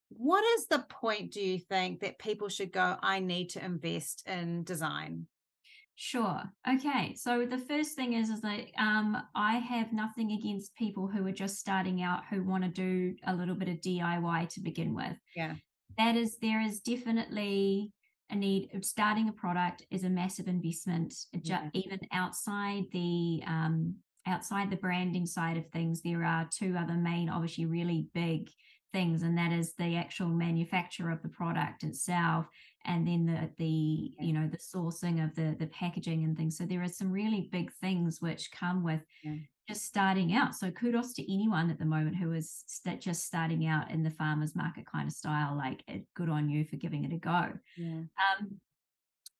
[0.08, 4.26] what is the point do you think that people should go I need to invest
[4.26, 5.26] in design
[5.96, 6.42] Sure.
[6.68, 7.14] Okay.
[7.14, 11.32] So the first thing is is that um, I have nothing against people who are
[11.32, 15.16] just starting out who want to do a little bit of DIY to begin with.
[15.36, 15.54] Yeah.
[15.96, 17.92] That is there is definitely
[18.30, 21.14] a need of starting a product is a massive investment.
[21.32, 21.68] Yeah.
[21.74, 27.28] Even outside the um, outside the branding side of things, there are two other main,
[27.28, 28.48] obviously, really big
[28.94, 32.46] things, and that is the actual manufacture of the product itself
[32.86, 36.56] and then the the you know the sourcing of the the packaging and things.
[36.56, 39.36] So there are some really big things which come with yeah.
[39.68, 40.54] just starting out.
[40.54, 44.10] So kudos to anyone at the moment who is st- just starting out in the
[44.10, 47.52] farmers market kind of style like it, good on you for giving it a go.
[47.76, 48.02] Yeah.
[48.40, 48.60] um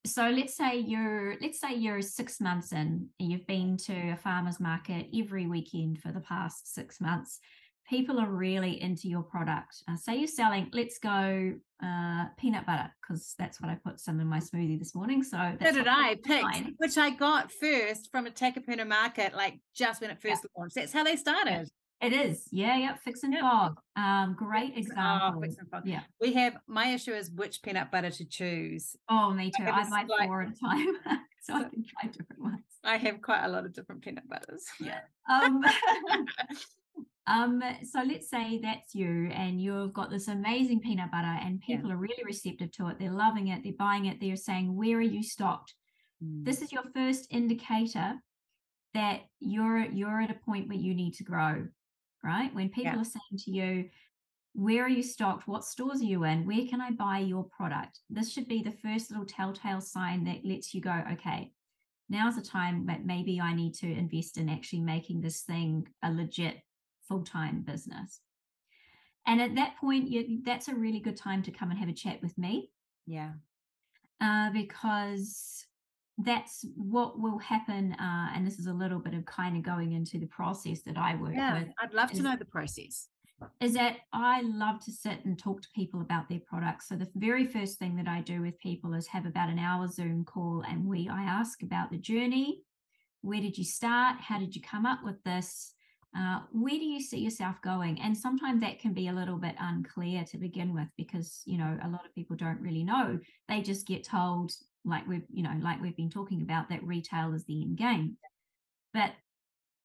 [0.07, 4.17] so let's say you're let's say you're six months in and you've been to a
[4.17, 7.41] farmers market every weekend for the past six months
[7.89, 9.83] people are really into your product.
[9.89, 14.21] Uh, say you're selling, let's go uh, peanut butter because that's what I put some
[14.21, 15.23] in my smoothie this morning.
[15.23, 19.59] So that's so did I picked, which I got first from a Takapuna market, like
[19.75, 20.61] just when it first yeah.
[20.61, 20.77] launched.
[20.77, 21.69] That's how they started.
[22.01, 22.97] It is, yeah, yeah.
[23.03, 25.35] Fix and Fogg, um, great fix, example.
[25.37, 25.87] Oh, fix and Fogg.
[25.87, 26.57] Yeah, we have.
[26.67, 28.95] My issue is which peanut butter to choose.
[29.09, 29.65] Oh, me too.
[29.65, 31.11] I, I buy like, four at a time, so,
[31.43, 32.65] so I can try different ones.
[32.83, 34.65] I have quite a lot of different peanut butters.
[34.81, 35.01] Yeah.
[35.31, 35.65] Um,
[37.27, 41.89] um, so let's say that's you and you've got this amazing peanut butter and people
[41.89, 41.95] yeah.
[41.95, 42.99] are really receptive to it.
[42.99, 43.63] They're loving it.
[43.63, 44.21] They're buying it.
[44.21, 45.75] They're saying, where are you stocked?
[46.23, 46.45] Mm.
[46.45, 48.15] This is your first indicator
[48.93, 51.67] that you're you're at a point where you need to grow,
[52.23, 52.55] right?
[52.55, 53.01] When people yeah.
[53.01, 53.89] are saying to you,
[54.53, 55.49] where are you stocked?
[55.49, 56.47] What stores are you in?
[56.47, 58.01] Where can I buy your product?
[58.11, 61.51] This should be the first little telltale sign that lets you go, okay,
[62.09, 66.13] now's the time that maybe I need to invest in actually making this thing a
[66.13, 66.59] legit
[67.09, 68.21] full time business.
[69.27, 71.95] And at that point, you, that's a really good time to come and have a
[71.95, 72.71] chat with me.
[73.07, 73.33] Yeah.
[74.21, 75.65] Uh, because
[76.19, 77.93] that's what will happen.
[77.95, 80.97] Uh, and this is a little bit of kind of going into the process that
[80.97, 81.69] I work yeah, with.
[81.81, 83.09] I'd love to know the process.
[83.61, 86.89] is that I love to sit and talk to people about their products.
[86.89, 89.89] So the very first thing that I do with people is have about an hour
[89.89, 92.61] Zoom call and we I ask about the journey.
[93.23, 94.21] Where did you start?
[94.21, 95.73] How did you come up with this?
[96.17, 98.01] Uh, where do you see yourself going?
[98.01, 101.77] And sometimes that can be a little bit unclear to begin with because you know
[101.83, 103.19] a lot of people don't really know.
[103.49, 104.53] They just get told,
[104.85, 108.17] like we've you know, like we've been talking about, that retail is the end game.
[108.93, 109.13] But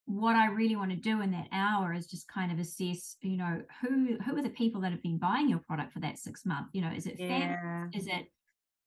[0.05, 3.37] what I really want to do in that hour is just kind of assess, you
[3.37, 6.45] know, who who are the people that have been buying your product for that six
[6.45, 6.67] month?
[6.73, 7.87] You know, is it yeah.
[7.93, 8.25] Is it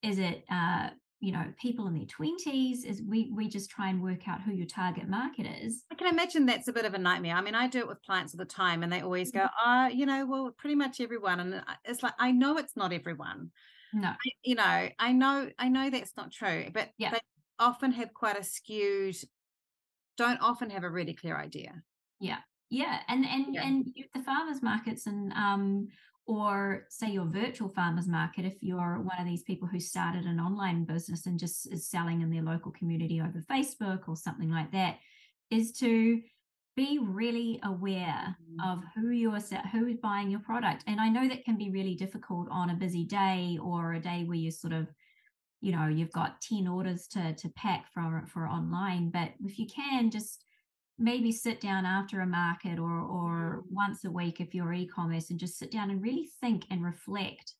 [0.03, 0.91] is it uh,
[1.23, 2.85] you know, people in their twenties?
[2.85, 5.85] Is we we just try and work out who your target market is.
[5.91, 7.37] I can imagine that's a bit of a nightmare.
[7.37, 9.87] I mean, I do it with clients all the time, and they always go, "Ah,
[9.87, 9.93] mm-hmm.
[9.93, 13.53] oh, you know, well, pretty much everyone." And it's like I know it's not everyone.
[13.95, 17.13] No, I, you know, I know I know that's not true, but yeah.
[17.13, 17.21] they
[17.59, 19.17] often have quite a skewed
[20.17, 21.83] don't often have a really clear idea.
[22.21, 22.39] Yeah.
[22.71, 23.01] Yeah.
[23.09, 23.67] And and yeah.
[23.67, 25.89] and the farmers markets and um
[26.27, 30.39] or say your virtual farmers market if you're one of these people who started an
[30.39, 34.71] online business and just is selling in their local community over Facebook or something like
[34.73, 34.99] that
[35.51, 36.21] is to
[36.77, 38.71] be really aware mm-hmm.
[38.71, 39.39] of who you're
[39.73, 42.75] who is buying your product and i know that can be really difficult on a
[42.75, 44.87] busy day or a day where you sort of
[45.61, 49.67] you know you've got 10 orders to to pack for for online but if you
[49.67, 50.45] can just
[51.03, 53.63] maybe sit down after a market or or mm.
[53.71, 57.55] once a week if you're e-commerce and just sit down and really think and reflect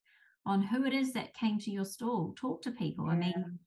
[0.45, 3.05] on who it is that came to your stall talk to people.
[3.05, 3.13] Yeah.
[3.13, 3.59] i mean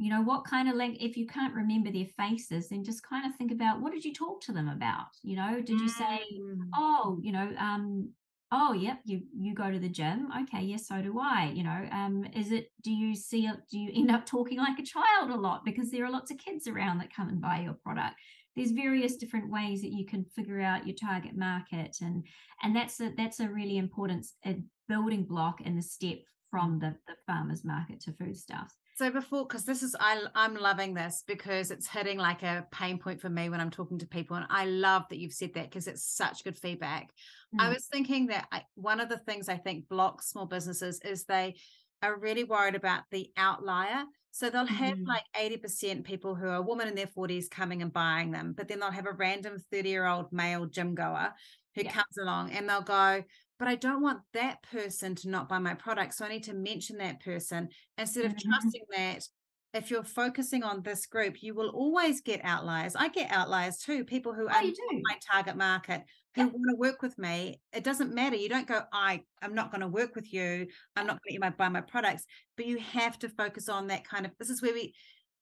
[0.00, 3.26] you know what kind of like if you can't remember their faces then just kind
[3.26, 5.08] of think about what did you talk to them about?
[5.22, 6.60] You know did you say mm.
[6.76, 8.10] oh you know um
[8.52, 10.28] oh yep you you go to the gym?
[10.42, 11.52] Okay yes so do i.
[11.52, 14.84] You know um is it do you see do you end up talking like a
[14.84, 15.64] child a lot?
[15.64, 18.14] Because there are lots of kids around that come and buy your product
[18.58, 22.24] there's various different ways that you can figure out your target market and
[22.62, 24.26] and that's a that's a really important
[24.88, 26.18] building block in the step
[26.50, 30.92] from the, the farmers market to foodstuffs so before, because this is I I'm loving
[30.92, 34.36] this because it's hitting like a pain point for me when I'm talking to people,
[34.36, 37.10] and I love that you've said that because it's such good feedback.
[37.54, 37.60] Mm.
[37.60, 41.22] I was thinking that I, one of the things I think blocks small businesses is
[41.22, 41.54] they
[42.02, 44.04] are really worried about the outlier.
[44.30, 47.82] So they'll have mm like 80% people who are a woman in their 40s coming
[47.82, 51.32] and buying them, but then they'll have a random 30 year old male gym goer
[51.74, 51.92] who yeah.
[51.92, 53.22] comes along and they'll go,
[53.58, 56.14] but I don't want that person to not buy my product.
[56.14, 58.50] So I need to mention that person instead of mm-hmm.
[58.50, 59.28] trusting that
[59.74, 62.96] if you're focusing on this group, you will always get outliers.
[62.96, 66.02] I get outliers too, people who oh, are my target market
[66.34, 67.60] who want to work with me.
[67.72, 68.36] It doesn't matter.
[68.36, 70.66] You don't go, I, I'm not going to work with you.
[70.96, 72.24] I'm not going to buy my products.
[72.56, 74.94] But you have to focus on that kind of this is where we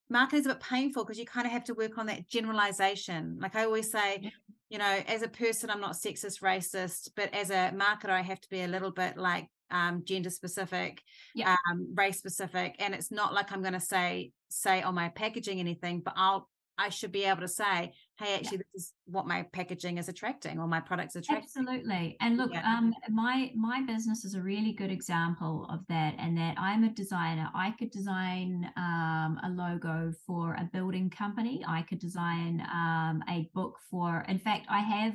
[0.08, 3.38] marketing is a bit painful because you kind of have to work on that generalization.
[3.40, 4.30] Like I always say,
[4.68, 8.40] you know, as a person, I'm not sexist, racist, but as a marketer, I have
[8.40, 11.02] to be a little bit like um, gender specific,
[11.34, 11.56] yeah.
[11.70, 15.58] um, race specific, and it's not like I'm going to say say on my packaging
[15.58, 18.62] anything, but I'll I should be able to say, hey, actually, yeah.
[18.74, 21.44] this is what my packaging is attracting or my products attracting.
[21.44, 22.16] Absolutely.
[22.20, 22.66] And look, yeah.
[22.66, 26.14] um, my my business is a really good example of that.
[26.18, 27.50] And that I'm a designer.
[27.54, 31.62] I could design um, a logo for a building company.
[31.66, 34.24] I could design um, a book for.
[34.28, 35.14] In fact, I have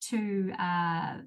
[0.00, 1.18] two uh,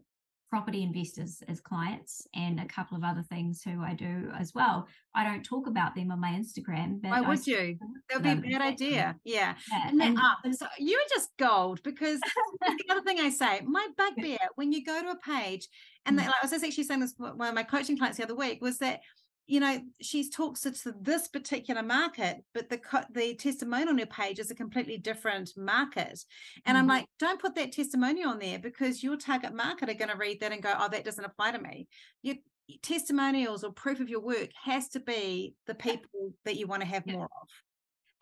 [0.54, 4.88] property investors as clients and a couple of other things who I do as well.
[5.16, 7.02] I don't talk about them on my Instagram.
[7.02, 7.80] But Why would I you?
[8.12, 9.16] That would be a bad idea.
[9.24, 9.56] Yeah.
[9.72, 9.88] yeah.
[9.88, 12.20] And, and, and so you're just gold because
[12.62, 15.68] the other thing I say, my bugbear, when you go to a page,
[16.06, 16.28] and they, mm.
[16.28, 18.78] like, I was actually saying this one of my coaching clients the other week, was
[18.78, 19.00] that
[19.46, 22.80] you know she talks to this particular market but the
[23.12, 26.24] the testimonial on her page is a completely different market
[26.66, 26.78] and mm-hmm.
[26.78, 30.18] i'm like don't put that testimonial on there because your target market are going to
[30.18, 31.88] read that and go oh that doesn't apply to me
[32.22, 32.36] your
[32.82, 36.88] testimonials or proof of your work has to be the people that you want to
[36.88, 37.14] have yeah.
[37.14, 37.48] more of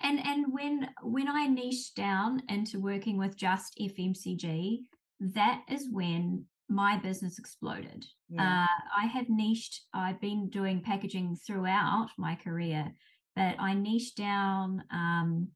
[0.01, 4.79] and and when when i niche down into working with just fmcg
[5.19, 8.05] that is when my business exploded.
[8.29, 8.63] Yeah.
[8.63, 12.91] Uh, I have niched, I've been doing packaging throughout my career,
[13.35, 15.49] but I niched down um,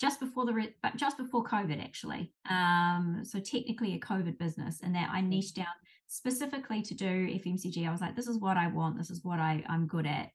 [0.00, 2.32] just before the re- but just before COVID actually.
[2.48, 5.66] Um, so technically a COVID business, and that I niched down
[6.06, 7.86] specifically to do FMCG.
[7.86, 8.96] I was like, this is what I want.
[8.96, 10.30] This is what I I'm good at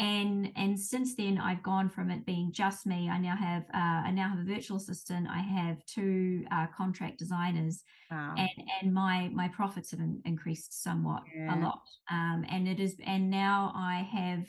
[0.00, 4.02] and and since then i've gone from it being just me i now have uh,
[4.06, 8.34] i now have a virtual assistant i have two uh, contract designers wow.
[8.36, 11.54] and and my my profits have in, increased somewhat yeah.
[11.54, 14.46] a lot um, and it is and now i have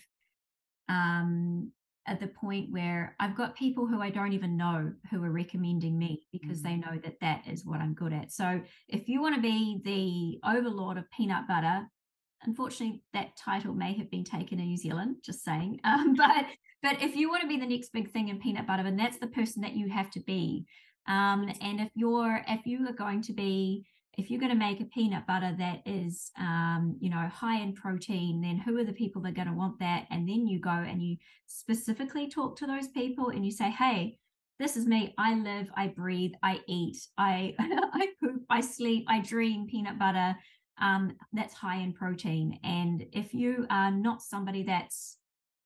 [0.89, 1.71] um
[2.07, 5.99] at the point where I've got people who I don't even know who are recommending
[5.99, 6.63] me because mm.
[6.63, 8.31] they know that that is what I'm good at.
[8.31, 11.85] So if you want to be the overlord of peanut butter,
[12.43, 15.79] unfortunately that title may have been taken in New Zealand, just saying.
[15.85, 16.45] Um, but
[16.83, 19.19] but if you want to be the next big thing in peanut butter, then that's
[19.19, 20.65] the person that you have to be.
[21.07, 23.85] Um, and if you're if you are going to be
[24.17, 27.73] if you're going to make a peanut butter that is um, you know high in
[27.73, 30.59] protein then who are the people that are going to want that and then you
[30.59, 31.17] go and you
[31.47, 34.17] specifically talk to those people and you say hey
[34.59, 39.19] this is me i live i breathe i eat i i poop i sleep i
[39.19, 40.35] dream peanut butter
[40.81, 45.17] um, that's high in protein and if you are not somebody that's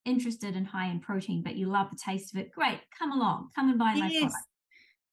[0.06, 3.50] interested in high in protein but you love the taste of it great come along
[3.56, 4.00] come and buy yes.
[4.00, 4.36] my product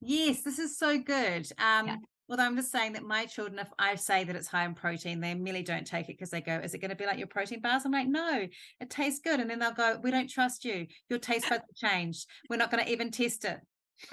[0.05, 1.49] Yes, this is so good.
[1.59, 1.97] Um, yeah.
[2.29, 5.21] Although I'm just saying that my children, if I say that it's high in protein,
[5.21, 7.27] they merely don't take it because they go, Is it going to be like your
[7.29, 7.85] protein bars?
[7.85, 8.47] I'm like, No,
[8.81, 9.39] it tastes good.
[9.39, 10.87] And then they'll go, We don't trust you.
[11.09, 12.27] Your taste buds have changed.
[12.49, 13.61] We're not going to even test it.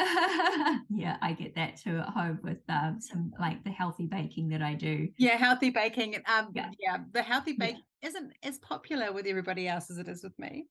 [0.90, 4.62] yeah, I get that too at home with um, some like the healthy baking that
[4.62, 5.08] I do.
[5.18, 6.16] Yeah, healthy baking.
[6.28, 8.10] Um, yeah, yeah the healthy baking yeah.
[8.10, 10.68] isn't as popular with everybody else as it is with me.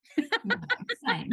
[1.07, 1.29] Same.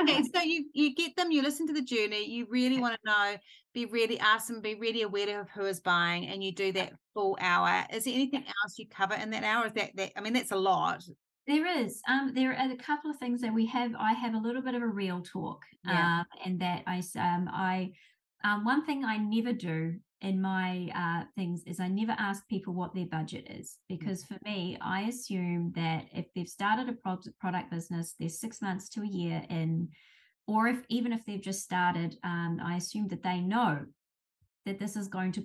[0.00, 3.00] okay, so you you get them, you listen to the journey, you really want to
[3.04, 3.36] know,
[3.74, 6.92] be really ask them, be really aware of who is buying, and you do that
[7.14, 7.84] full hour.
[7.92, 9.66] Is there anything else you cover in that hour?
[9.66, 10.12] Is that that?
[10.16, 11.02] I mean, that's a lot.
[11.46, 12.00] There is.
[12.08, 13.92] Um, there are a couple of things that we have.
[13.98, 16.20] I have a little bit of a real talk, yeah.
[16.20, 17.92] um, and that I um, I
[18.44, 22.74] um, one thing I never do in my uh, things is I never ask people
[22.74, 23.98] what their budget is mm.
[23.98, 28.62] because for me, I assume that if they've started a pro- product business, they're six
[28.62, 29.88] months to a year in,
[30.46, 33.80] or if even if they've just started, um, I assume that they know
[34.64, 35.44] that this is going to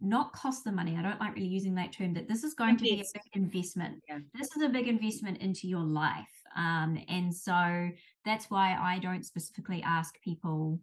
[0.00, 0.96] not cost the money.
[0.96, 3.22] I don't like really using that term, that this is going to be a big
[3.34, 4.02] investment.
[4.08, 4.18] Yeah.
[4.34, 6.30] This is a big investment into your life.
[6.56, 7.90] Um, and so
[8.24, 10.80] that's why I don't specifically ask people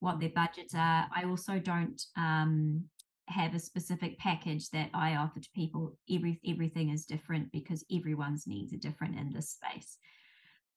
[0.00, 1.06] what their budgets are.
[1.14, 2.84] I also don't um,
[3.28, 5.96] have a specific package that I offer to people.
[6.10, 9.98] Every everything is different because everyone's needs are different in this space.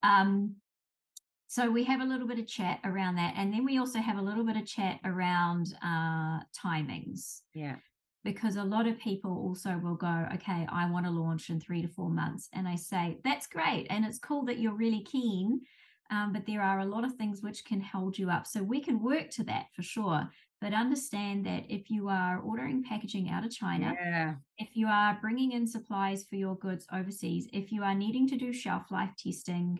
[0.02, 0.56] Um,
[1.48, 4.18] so we have a little bit of chat around that and then we also have
[4.18, 7.40] a little bit of chat around uh, timings.
[7.54, 7.76] Yeah.
[8.22, 11.80] Because a lot of people also will go okay i want to launch in three
[11.80, 15.60] to four months and i say that's great and it's cool that you're really keen
[16.10, 18.46] um, but there are a lot of things which can hold you up.
[18.46, 20.28] So we can work to that for sure
[20.60, 24.34] but understand that if you are ordering packaging out of china yeah.
[24.56, 28.36] if you are bringing in supplies for your goods overseas if you are needing to
[28.36, 29.78] do shelf life testing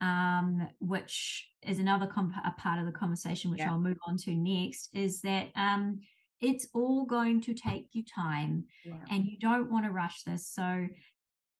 [0.00, 3.70] um, which is another comp- a part of the conversation, which yeah.
[3.70, 6.00] I'll move on to next, is that um,
[6.40, 8.94] it's all going to take you time yeah.
[9.10, 10.48] and you don't want to rush this.
[10.48, 10.86] So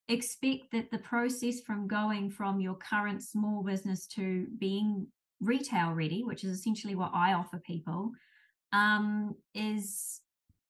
[0.09, 5.07] expect that the process from going from your current small business to being
[5.41, 8.13] retail ready, which is essentially what I offer people,
[8.73, 10.21] um, is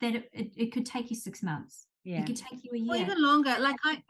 [0.01, 2.21] that it, it, it could take you six months yeah.
[2.21, 2.95] It could take you a year.
[2.95, 3.55] Or even longer.
[3.59, 4.03] Like I,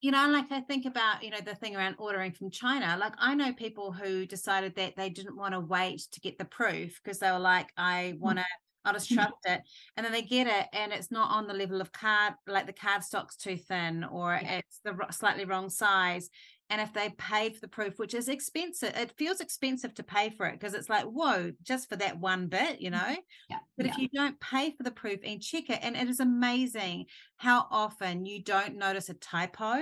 [0.00, 2.96] you know, like I think about, you know, the thing around ordering from China.
[2.98, 6.44] Like I know people who decided that they didn't want to wait to get the
[6.44, 8.20] proof because they were like, I mm.
[8.20, 8.44] want to,
[8.84, 9.14] I'll just mm.
[9.14, 9.60] trust it.
[9.96, 12.72] And then they get it and it's not on the level of card, like the
[12.72, 14.58] card stock's too thin or yeah.
[14.58, 16.30] it's the slightly wrong size
[16.70, 20.30] and if they pay for the proof which is expensive it feels expensive to pay
[20.30, 23.16] for it because it's like whoa just for that one bit you know
[23.48, 23.92] yeah, but yeah.
[23.92, 27.06] if you don't pay for the proof and check it and it is amazing
[27.36, 29.74] how often you don't notice a typo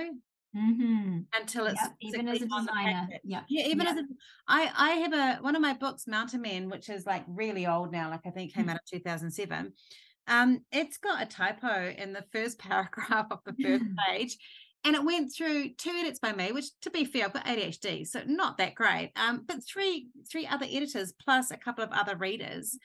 [0.55, 1.19] mm-hmm.
[1.39, 3.95] until it's yep, even as a designer yeah yeah even yep.
[3.95, 4.03] as a
[4.47, 7.91] i i have a one of my books mountain men which is like really old
[7.91, 8.71] now like i think came mm-hmm.
[8.71, 9.73] out of 2007
[10.29, 14.37] um, it's got a typo in the first paragraph of the first page
[14.83, 18.07] and it went through two edits by me which to be fair i've got adhd
[18.07, 22.15] so not that great um, but three three other editors plus a couple of other
[22.15, 22.77] readers.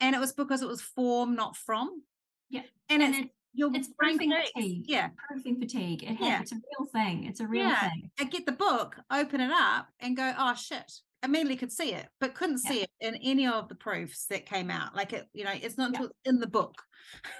[0.00, 2.02] And it was because it was form not from.
[2.50, 2.62] Yeah.
[2.88, 4.84] And, and it's your it's proofing fatigue.
[4.86, 5.08] yeah.
[5.28, 6.02] Proofing fatigue.
[6.04, 6.40] It has, yeah.
[6.40, 7.24] it's a real thing.
[7.24, 7.88] It's a real yeah.
[7.88, 8.10] thing.
[8.18, 10.92] I get the book open it up and go oh shit
[11.22, 12.70] immediately could see it, but couldn't yeah.
[12.70, 14.94] see it in any of the proofs that came out.
[14.94, 16.30] Like it, you know, it's not until yeah.
[16.30, 16.74] in the book.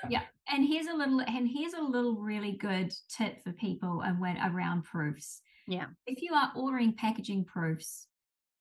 [0.09, 0.23] Yeah.
[0.49, 4.39] And here's a little and here's a little really good tip for people and when
[4.39, 5.41] around proofs.
[5.67, 5.87] Yeah.
[6.07, 8.07] If you are ordering packaging proofs,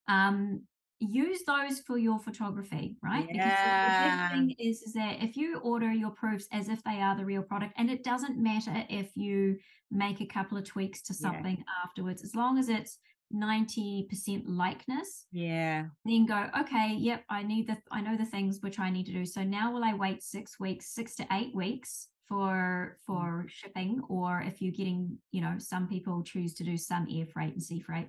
[0.08, 0.62] um,
[1.00, 3.28] use those for your photography, right?
[3.32, 4.30] Yeah.
[4.30, 7.16] Because the thing is, is that if you order your proofs as if they are
[7.16, 9.58] the real product, and it doesn't matter if you
[9.92, 11.84] make a couple of tweaks to something yeah.
[11.86, 13.00] afterwards, as long as it's
[13.34, 18.80] 90% likeness yeah then go okay yep i need the i know the things which
[18.80, 22.08] i need to do so now will i wait six weeks six to eight weeks
[22.28, 23.50] for for mm.
[23.50, 27.54] shipping or if you're getting you know some people choose to do some air freight
[27.54, 28.08] and sea freight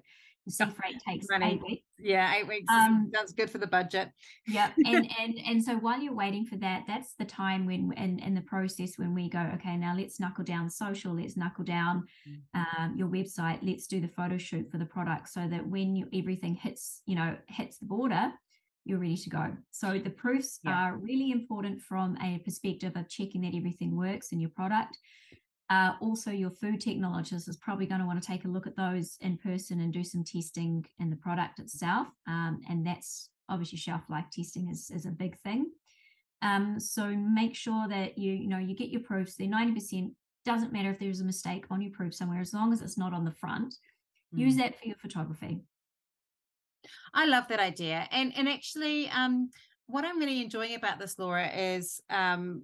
[0.49, 1.55] sea freight takes Running.
[1.55, 1.88] eight weeks.
[1.99, 4.11] Yeah, eight weeks Um, sounds good for the budget.
[4.46, 8.18] Yeah, And and and so while you're waiting for that, that's the time when in
[8.18, 12.07] in the process when we go, okay, now let's knuckle down social, let's knuckle down
[12.55, 16.09] um, your website, let's do the photo shoot for the product, so that when you
[16.14, 18.32] everything hits, you know, hits the border,
[18.84, 19.57] you're ready to go.
[19.70, 20.74] So the proofs Yeah.
[20.74, 24.96] are really important from a perspective of checking that everything works in your product.
[25.71, 28.77] Uh, also, your food technologist is probably going to want to take a look at
[28.77, 32.09] those in person and do some testing in the product itself.
[32.27, 35.71] Um, and that's obviously shelf life testing is, is a big thing.
[36.41, 39.35] Um, so make sure that you you know you get your proofs.
[39.35, 40.12] They're ninety percent.
[40.45, 43.12] Doesn't matter if there's a mistake on your proof somewhere, as long as it's not
[43.12, 43.75] on the front.
[44.33, 44.59] Use Mm.
[44.59, 45.61] that for your photography.
[47.12, 48.07] I love that idea.
[48.11, 49.51] And and actually, um,
[49.87, 52.62] what I'm really enjoying about this, Laura, is um,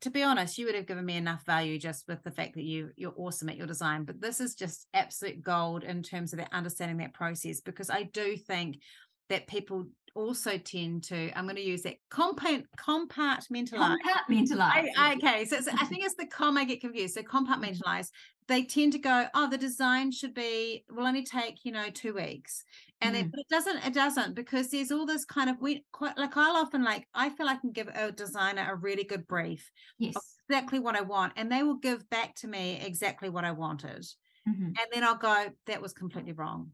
[0.00, 2.64] to be honest, you would have given me enough value just with the fact that
[2.64, 4.04] you you're awesome at your design.
[4.04, 8.36] But this is just absolute gold in terms of understanding that process because I do
[8.36, 8.80] think
[9.28, 13.96] that people also tend to, I'm going to use that compa- compartmentalize.
[14.28, 14.88] Compartmentalize.
[14.96, 17.14] I, okay, so, I think it's the com I get confused.
[17.14, 18.08] So compartmentalize.
[18.48, 22.12] They tend to go, oh, the design should be will only take you know two
[22.14, 22.64] weeks,
[23.00, 23.30] and it, Mm.
[23.30, 23.86] but it doesn't.
[23.86, 27.28] It doesn't because there's all this kind of we quite like I'll often like I
[27.28, 30.16] feel I can give a designer a really good brief yes.
[30.48, 34.04] exactly what I want, and they will give back to me exactly what I wanted,
[34.48, 34.64] Mhm.
[34.66, 36.72] and then I'll go, that was completely wrong.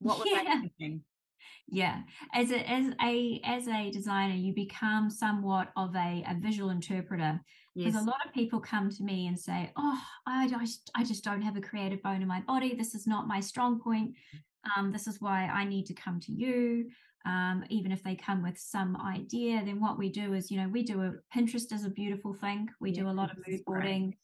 [0.00, 1.02] What was I thinking?
[1.68, 2.02] Yeah,
[2.34, 7.40] as a as a as a designer, you become somewhat of a, a visual interpreter
[7.76, 8.02] because Yes.
[8.02, 11.42] a lot of people come to me and say, "Oh, I just I just don't
[11.42, 12.74] have a creative bone in my body.
[12.74, 14.14] This is not my strong point.
[14.76, 16.90] Um, this is why I need to come to you."
[17.24, 20.68] Um, even if they come with some idea, then what we do is, you know,
[20.68, 22.68] we do a Pinterest is a beautiful thing.
[22.80, 24.16] We do a lot of mood boarding.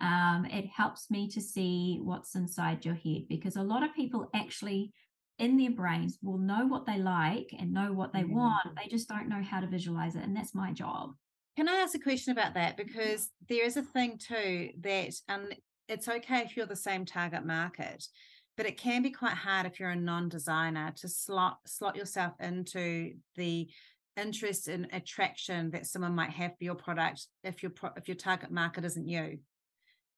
[0.00, 4.28] Um, it helps me to see what's inside your head because a lot of people
[4.34, 4.92] actually
[5.38, 8.34] in their brains will know what they like and know what they Yeah.
[8.34, 8.76] want.
[8.76, 10.22] They just don't know how to visualize it.
[10.22, 11.14] And that's my job.
[11.56, 12.76] Can I ask a question about that?
[12.76, 15.48] Because there is a thing too that um,
[15.88, 18.04] it's okay if you're the same target market,
[18.56, 23.14] but it can be quite hard if you're a non-designer to slot slot yourself into
[23.36, 23.68] the
[24.16, 28.16] interest and attraction that someone might have for your product if your pro- if your
[28.16, 29.38] target market isn't you.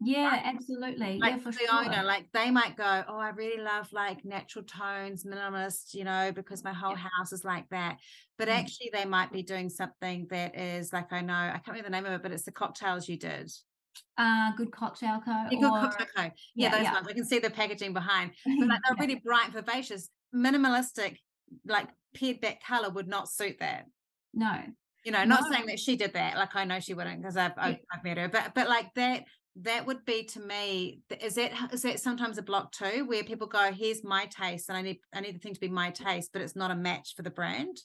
[0.01, 1.19] Yeah, absolutely.
[1.19, 1.85] Like yeah, for the sure.
[1.85, 6.33] owner, like they might go, "Oh, I really love like natural tones, minimalist, you know,
[6.35, 7.09] because my whole Yeah.
[7.19, 7.99] house is like that."
[8.37, 8.59] But Mm.
[8.59, 11.91] actually, they might be doing something that is like I know I can't remember the
[11.93, 13.51] name of it, but it's the cocktails you did.
[14.19, 15.31] uh, good cocktail co.
[15.31, 16.23] Yeah, good or- cocktail co.
[16.25, 16.93] Yeah, yeah, those yeah.
[16.93, 17.09] ones.
[17.09, 18.33] I can see the packaging behind.
[18.45, 21.17] But like they're really bright, vivacious, minimalistic,
[21.65, 23.87] like pared back color would not suit that.
[24.35, 24.53] No.
[25.05, 25.51] You know, not No.
[25.51, 26.37] saying that she did that.
[26.37, 28.29] Like I know she wouldn't because I've, I've I've met her.
[28.29, 29.25] But but like that
[29.63, 31.01] that would be to me.
[31.21, 34.77] Is that is that sometimes a block too, where people go, "Here's my taste, and
[34.77, 37.15] I need I need the thing to be my taste, but it's not a match
[37.17, 37.79] for the brand."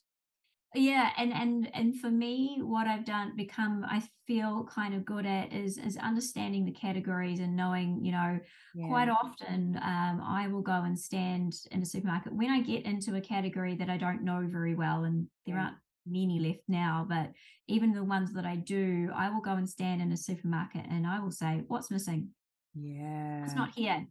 [0.73, 5.25] yeah and and and for me what i've done become i feel kind of good
[5.25, 8.39] at is is understanding the categories and knowing you know
[8.87, 13.15] quite often um, i will go and stand in a supermarket when i get into
[13.15, 15.63] a category that i don't know very well and there Yeah.
[15.63, 17.31] aren't many left now but
[17.67, 21.05] even the ones that i do i will go and stand in a supermarket and
[21.05, 22.29] i will say what's missing
[22.73, 23.45] Yeah.
[23.45, 24.05] it's not here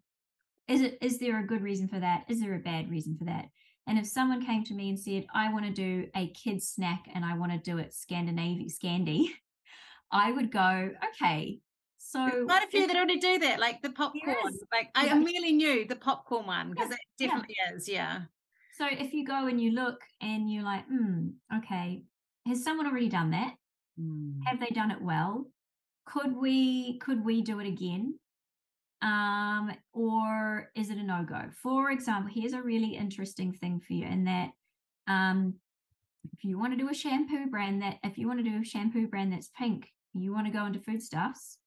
[0.68, 3.24] is it is there a good reason for that is there a bad reason for
[3.24, 3.46] that
[3.86, 7.04] and if someone came to me and said i want to do a kids snack
[7.14, 9.28] and i want to do it scandinavian scandy
[10.10, 11.60] i would go okay
[12.02, 14.58] so There's quite a few that already do that, like the popcorn.
[14.72, 15.16] Like I Yeah.
[15.16, 17.26] immediately knew the popcorn one because Yeah, it yeah.
[17.26, 17.88] definitely is.
[17.88, 18.22] Yeah.
[18.80, 22.02] So if you go and you look and you're like hmm okay
[22.48, 23.52] has someone already done that?
[24.46, 25.44] Have they done it well?
[26.06, 28.18] Could we could we do it again?
[29.02, 31.42] Um or is it a no-go?
[31.62, 34.50] For example here's a really interesting thing for you in that
[35.06, 35.54] um
[36.32, 38.64] if you want to do a shampoo brand that if you want to do a
[38.64, 41.58] shampoo brand that's pink you want to go into foodstuffs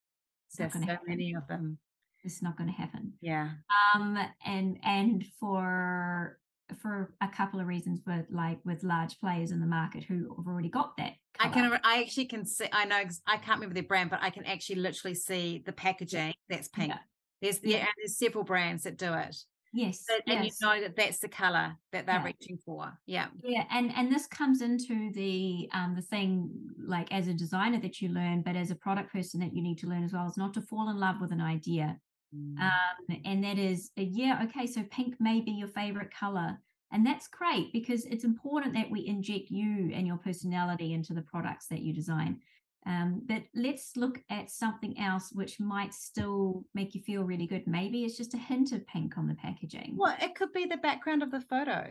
[0.49, 1.09] it's not There's so going to happen.
[1.09, 1.77] many of them.
[2.23, 3.13] it's not going to happen.
[3.21, 3.49] Yeah.
[3.95, 6.37] um and and for
[6.81, 10.47] for a couple of reasons but like with large players in the market who have
[10.47, 11.79] already got that I can.
[11.83, 12.67] I actually can see.
[12.71, 13.01] I know.
[13.25, 16.35] I can't remember their brand, but I can actually literally see the packaging.
[16.47, 16.89] That's pink.
[16.89, 16.99] Yeah.
[17.41, 17.77] There's Yeah.
[17.77, 17.83] yeah.
[17.85, 19.35] and there's several brands that do it,
[19.73, 20.57] yes But- and yes.
[20.61, 22.23] you know that that's the color that they're Yeah.
[22.25, 22.93] reaching for.
[23.07, 23.29] Yeah.
[23.43, 27.99] Yeah, and and this comes into the um the thing like as a designer that
[27.99, 30.37] you learn, but as a product person that you need to learn as well is
[30.37, 31.99] not to fall in love with an idea.
[32.35, 32.59] Mm.
[32.59, 36.57] Um, and that is uh, yeah, okay, so pink may be your favorite color,
[36.91, 41.21] and that's great because it's important that we inject you and your personality into the
[41.21, 42.39] products that you design.
[42.85, 47.65] Um, but let's look at something else which might still make you feel really good.
[47.65, 49.95] Maybe it's just a hint of pink on the packaging.
[49.97, 51.89] Well, it could be the background of the photo.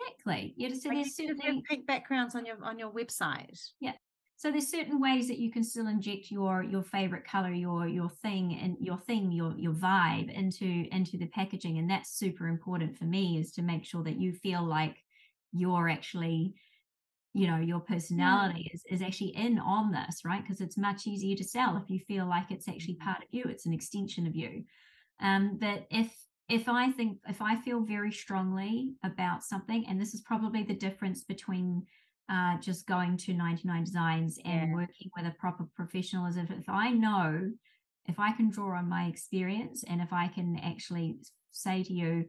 [0.00, 0.54] Exactly.
[0.56, 0.70] Yeah.
[0.70, 3.60] So Like, there's you certainly pink backgrounds on your on your website.
[4.42, 8.10] So there's certain ways that you can still inject your your favorite color, your your
[8.10, 12.98] thing and your theme, your your vibe into into the packaging, and that's super important
[12.98, 14.96] for me is to make sure that you feel like
[15.52, 16.56] you're actually
[17.34, 20.42] you know your personality is is actually in on this right?
[20.42, 22.96] Because it's much easier to sell if you feel like it's actually Mhm.
[22.96, 24.64] part of you it's an extension of you.
[25.20, 30.14] Um but if if i think if i feel very strongly about something and this
[30.14, 31.86] is probably the difference between
[32.28, 34.74] uh just going to 99 designs and Yeah.
[34.74, 37.50] working with a proper professional is if, if i know
[38.06, 41.16] if i can draw on my experience and if i can actually
[41.50, 42.24] say to you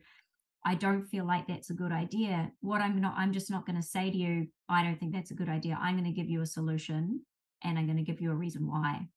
[0.66, 2.50] I don't feel like that's a good idea.
[2.62, 5.32] What I'm not, I'm just not going to say to you, I don't think that's
[5.32, 5.78] a good idea.
[5.78, 7.20] I'm going to give you a solution
[7.64, 9.08] and I'm going to give you a reason why.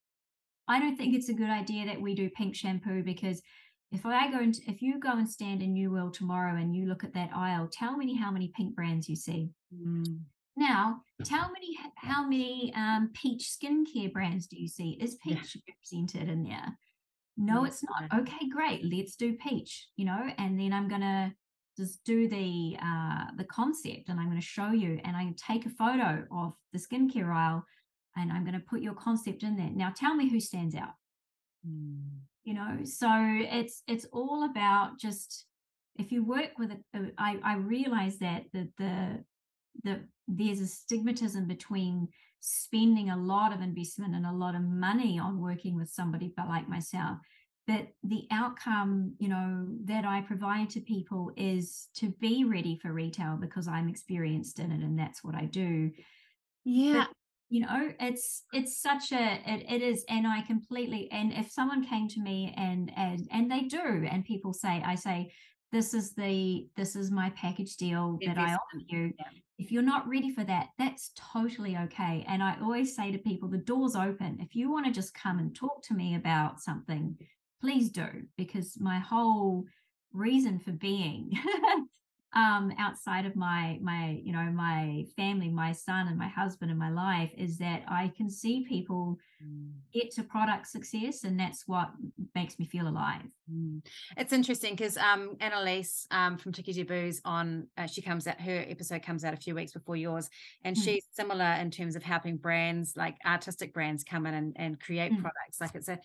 [0.66, 3.40] I don't think it's a good idea that we do pink shampoo because
[3.92, 6.86] if I go and if you go and stand in New World tomorrow and you
[6.86, 9.50] look at that aisle, tell me how many pink brands you see.
[9.72, 10.22] Mm.
[10.56, 14.98] Now, tell me how many um, peach skincare brands do you see?
[15.00, 15.62] Is peach Yeah.
[15.68, 16.78] represented in there?
[17.36, 18.20] No, it's not.
[18.20, 18.84] Okay, great.
[18.84, 21.34] Let's do peach, you know, and then I'm gonna
[21.76, 25.70] just do the uh the concept and I'm gonna show you and I take a
[25.70, 27.66] photo of the skincare aisle
[28.16, 29.68] and I'm gonna put your concept in there.
[29.70, 30.94] Now tell me who stands out
[31.66, 32.20] Mm.
[32.44, 35.46] you know so it's it's all about just
[35.96, 39.24] if you work with it i i realize that the the
[39.84, 42.08] the there's a stigmatism between
[42.40, 46.48] spending a lot of investment and a lot of money on working with somebody but
[46.48, 47.18] like myself
[47.66, 52.92] but the outcome you know that i provide to people is to be ready for
[52.92, 55.90] retail because i'm experienced in it and that's what i do
[56.64, 57.06] Yeah.
[57.48, 61.84] you know it's it's such a it, it is and i completely and if someone
[61.86, 65.32] came to me and and and they do and people say i say
[65.76, 69.12] this is the this is my package deal that i offer you.
[69.58, 72.24] If you're not ready for that that's totally okay.
[72.26, 74.38] And i always say to people the door's open.
[74.40, 77.16] If you want to just come and talk to me about something
[77.60, 78.08] please do
[78.38, 79.64] because my whole
[80.12, 81.32] reason for being
[82.36, 86.78] um outside of my my you know my family my son and my husband and
[86.78, 89.72] my life is that i can see people Mm.
[89.92, 91.90] get to product success and that's what
[92.34, 93.20] makes me feel alive
[93.52, 93.86] Mm.
[94.16, 98.64] It's interesting because um, Annalise um, from Tiki Booze on uh, she comes out her
[98.68, 100.28] episode comes out a few weeks before yours,
[100.64, 100.82] and Mm.
[100.82, 105.12] she's similar in terms of helping brands like artistic brands come in and, and create
[105.12, 105.20] Mm.
[105.20, 105.60] products.
[105.60, 105.98] Like it's a,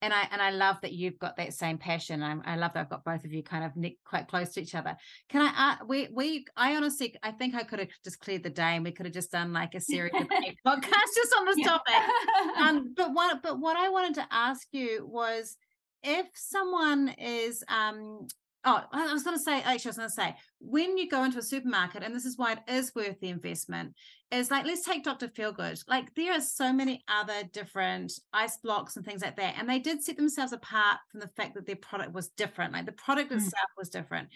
[0.00, 2.22] and I and I love that you've got that same passion.
[2.22, 3.72] I, I love that I've got both of you kind of
[4.04, 4.96] quite close to each other.
[5.28, 5.72] Can I?
[5.72, 8.84] Uh, we we I honestly I think I could have just cleared the day and
[8.84, 10.28] we could have just done like a series of
[10.66, 11.64] podcasts just on this Yeah.
[11.68, 11.94] topic
[12.60, 15.56] um but what but what i wanted to ask you was
[16.02, 18.26] if someone is um
[18.64, 21.24] oh i was going to say actually i was going to say when you go
[21.24, 23.94] into a supermarket and this is why it is worth the investment
[24.30, 25.82] is like let's take dr feelgood.
[25.88, 29.78] Like there are so many other different ice blocks and things like that and they
[29.78, 32.72] did set themselves apart from the fact that their product was different.
[32.74, 33.36] Like the product Mm.
[33.36, 34.28] itself was different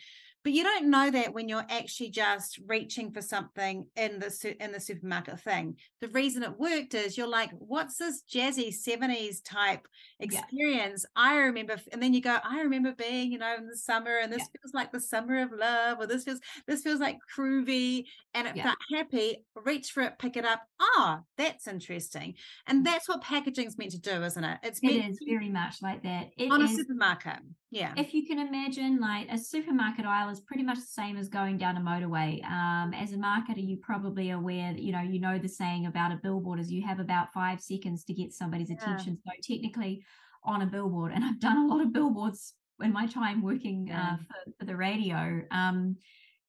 [0.45, 4.55] but you don't know that when you're actually just reaching for something in the su-
[4.61, 9.41] in the supermarket thing the reason it worked is you're like what's this jazzy 70s
[9.45, 9.87] type
[10.19, 10.27] Yeah.
[10.27, 14.17] experience i remember and then you go i remember being you know in the summer
[14.19, 14.61] and this Yeah.
[14.61, 18.57] feels like the summer of love or this feels this feels like groovy and it
[18.57, 18.65] Yeah.
[18.65, 22.35] felt happy reach for it pick it up ah that's interesting
[22.67, 24.99] and that's what packaging's meant to do isn't it it's Mm.
[24.99, 27.39] meant is to- very much like that It on a supermarket
[27.71, 31.29] yeah if you can imagine like a supermarket aisle is pretty much the same as
[31.29, 35.21] going down a motorway um, as a marketer you're probably aware that you know you
[35.21, 38.71] know the saying about a billboard is you have about five seconds to get somebody's
[38.71, 38.77] Yeah.
[38.77, 40.05] attention so technically
[40.45, 44.15] on a billboard and i've done a lot of billboards in my time working Yeah.
[44.15, 45.97] uh, for, for the radio um,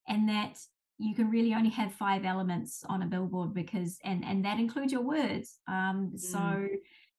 [0.08, 0.58] and that
[0.98, 4.92] you can really only have five elements on a billboard because and and that includes
[4.94, 6.68] your words um so Mm.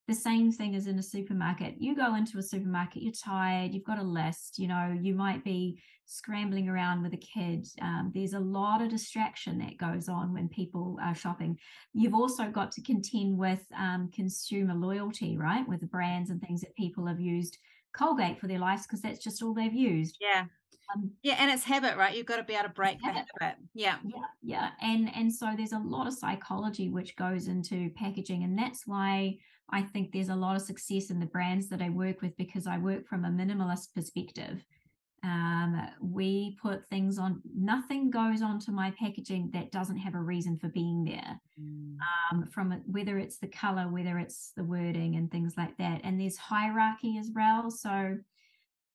[0.07, 1.75] The same thing as in a supermarket.
[1.79, 5.45] You go into a supermarket you're tired you've got a list you know you might
[5.45, 10.33] be scrambling around with a kid um, there's a lot of distraction that goes on
[10.35, 11.59] when people are shopping.
[11.93, 16.61] You've also got to contend with um, consumer loyalty right with the brands and things
[16.61, 17.59] that people have used
[17.97, 20.19] colgate for their lives because that's just all they've used.
[20.21, 20.45] Yeah.
[20.95, 22.15] Um, yeah and it's habit right?
[22.15, 23.25] You've got to be able to break the habit.
[23.41, 23.57] habit.
[23.73, 23.97] Yeah.
[24.05, 28.59] Yeah yeah and and so there's a lot of psychology which goes into packaging and
[28.59, 29.39] that's why
[29.71, 32.67] i think there's a lot of success in the brands that i work with because
[32.67, 34.63] i work from a minimalist perspective
[35.25, 40.59] Um, we put things on, nothing goes onto my packaging that doesn't have a reason
[40.59, 41.41] for being there.
[41.59, 41.97] Mm.
[42.31, 46.03] Um, from whether it's the color, whether it's the wording and things like that.
[46.05, 47.71] And there's hierarchy as well.
[47.71, 48.19] So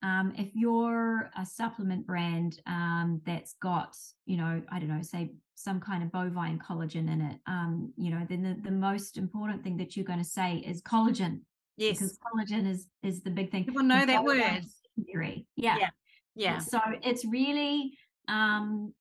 [0.02, 5.32] um, if you're a supplement brand um, that's got, you know, I don't know, say
[5.54, 9.62] some kind of bovine collagen in it, um, you know, then the, the most important
[9.62, 11.40] thing that you're going to say is collagen.
[11.76, 11.98] Yes.
[11.98, 13.64] Because collagen is is the big thing.
[13.64, 14.64] People know that word.
[15.06, 15.46] Theory.
[15.56, 15.76] Yeah.
[15.78, 15.88] yeah.
[16.34, 16.58] Yeah.
[16.58, 17.92] So it's really
[18.28, 18.92] um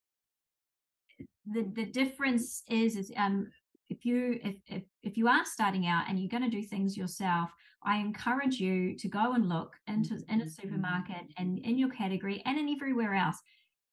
[1.45, 3.47] the the difference is is um
[3.89, 6.95] if you if if, if you are starting out and you're going to do things
[6.95, 7.49] yourself
[7.83, 10.47] i encourage you to go and look into in a mm-hmm.
[10.49, 13.37] supermarket and in your category and in everywhere else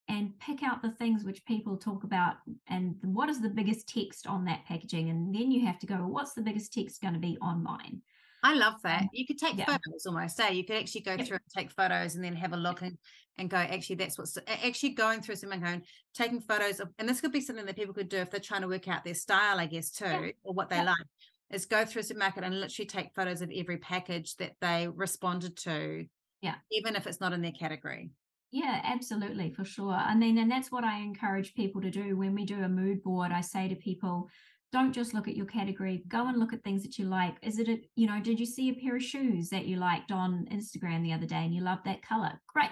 [0.09, 2.37] and pick out the things which people talk about
[2.69, 5.97] and what is the biggest text on that packaging and then you have to go
[5.97, 8.01] what's the biggest text going to be on mine
[8.47, 9.07] I love that.
[9.13, 9.65] You could take yeah.
[9.65, 10.53] photos almost, say eh?
[10.53, 12.97] you could actually go through and take photos and then have a look and,
[13.39, 15.83] and go, actually, that's what's actually going through some going,
[16.15, 18.61] taking photos of, and this could be something that people could do if they're trying
[18.61, 20.31] to work out their style, I guess, too, yeah.
[20.45, 20.85] or what they yeah.
[20.85, 21.07] like,
[21.51, 25.57] is go through some market and literally take photos of every package that they responded
[25.59, 26.07] to.
[26.43, 26.57] Yeah.
[26.73, 28.11] Even if it's not in their category.
[28.53, 29.93] Yeah, absolutely, for sure.
[29.93, 33.03] I mean, and that's what I encourage people to do when we do a mood
[33.03, 33.33] board.
[33.33, 34.29] I say to people,
[34.73, 37.59] don't just look at your category go and look at things that you like is
[37.59, 40.47] it a you know did you see a pair of shoes that you liked on
[40.53, 42.71] instagram the other day and you love that color great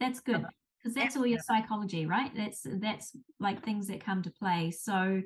[0.00, 0.44] that's good
[0.78, 5.20] because that's all your psychology right that's that's like things that come to play so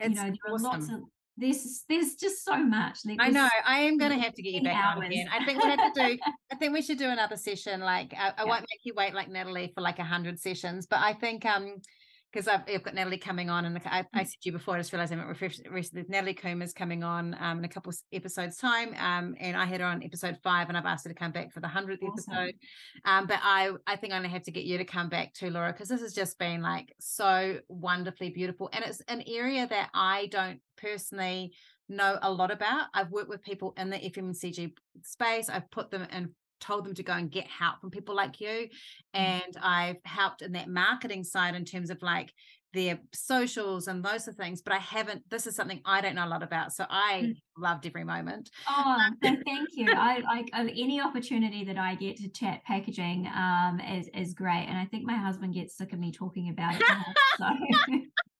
[0.00, 0.64] you know there are awesome.
[0.64, 1.00] lots of
[1.38, 4.52] there's there's just so much like, i know i am going to have to get
[4.52, 4.98] you back hours.
[4.98, 6.18] on again i think we have to do
[6.52, 8.44] i think we should do another session like i, I yeah.
[8.44, 11.76] won't make you wait like natalie for like a hundred sessions but i think um
[12.32, 14.26] because I've, I've, got Natalie coming on, and I, I mm.
[14.26, 15.62] said to you before, I just realized I haven't refreshed.
[16.08, 19.86] Natalie Coomer's coming on um, in a couple episodes' time, um, and I had her
[19.86, 22.32] on episode five, and I've asked her to come back for the hundredth awesome.
[22.32, 22.54] episode.
[23.04, 25.50] Um, but I, I think I'm gonna have to get you to come back too,
[25.50, 29.90] Laura, because this has just been like so wonderfully beautiful, and it's an area that
[29.92, 31.52] I don't personally
[31.88, 32.86] know a lot about.
[32.94, 34.72] I've worked with people in the FMCG
[35.02, 35.48] space.
[35.48, 36.30] I've put them in
[36.62, 38.48] told them to go and get help from people like you.
[38.48, 38.68] Mm.
[39.14, 42.32] And I've helped in that marketing side in terms of like
[42.72, 45.28] their socials and those of things, but I haven't.
[45.28, 47.36] This is something I don't know a lot about, so I mm.
[47.58, 48.50] loved every moment.
[48.68, 49.92] Oh, thank you.
[49.92, 54.78] I like any opportunity that I get to chat packaging um, is is great, and
[54.78, 56.82] I think my husband gets sick of me talking about it.
[57.36, 57.46] so.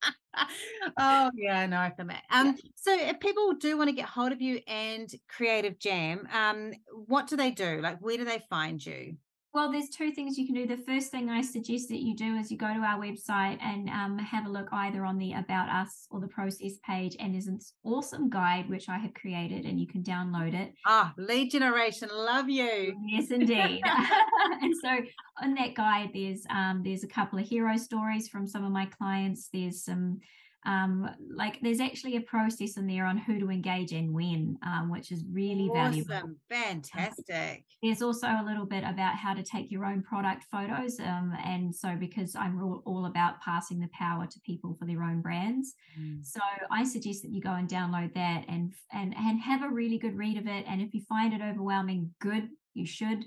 [0.99, 2.25] oh yeah, no, I feel that.
[2.31, 2.71] Um, yeah.
[2.75, 6.73] so if people do want to get hold of you and Creative Jam, um,
[7.07, 7.81] what do they do?
[7.81, 9.17] Like, where do they find you?
[9.55, 10.67] Well, there's two things you can do.
[10.67, 13.91] The first thing I suggest that you do is you go to our website and
[13.91, 17.17] um, have a look either on the About Us or the Process page.
[17.21, 20.73] And there's an awesome guide which I have created, and you can download it.
[20.87, 22.97] Ah, lead generation, love you.
[23.07, 23.83] Yes, indeed.
[24.63, 24.99] and so
[25.43, 28.87] on that guide, there's um, there's a couple of hero stories from some of my
[28.87, 29.51] clients.
[29.53, 30.21] There's some
[30.65, 34.91] um, like there's actually a process in there on who to engage and when, um,
[34.91, 36.05] which is really awesome.
[36.05, 36.35] valuable.
[36.49, 37.65] Fantastic.
[37.83, 41.01] There's also a little bit about how to take your own product photos.
[41.01, 45.03] Um, and so, because I'm all, all, about passing the power to people for their
[45.03, 46.25] own brands, mm.
[46.25, 46.41] so
[46.71, 50.17] I suggest that you go and download that and and and have a really good
[50.17, 50.65] read of it.
[50.69, 53.25] And if you find it overwhelming, good, you should.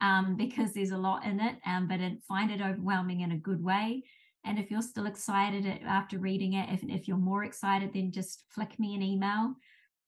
[0.00, 3.36] Um, because there's a lot in it, um, but it, find it overwhelming in a
[3.36, 4.04] good way.
[4.44, 8.44] And if you're still excited after reading it, if, if you're more excited, then just
[8.50, 9.54] flick me an email.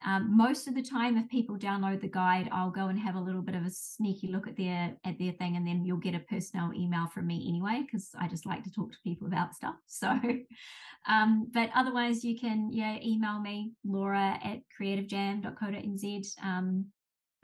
[0.05, 3.21] Um, most of the time, if people download the guide, I'll go and have a
[3.21, 6.15] little bit of a sneaky look at their at their thing, and then you'll get
[6.15, 9.55] a personal email from me anyway, because I just like to talk to people about
[9.55, 9.75] stuff.
[9.87, 10.19] So,
[11.07, 16.43] um, but otherwise, you can yeah email me Laura at creativejam.co.nz.
[16.43, 16.87] Um,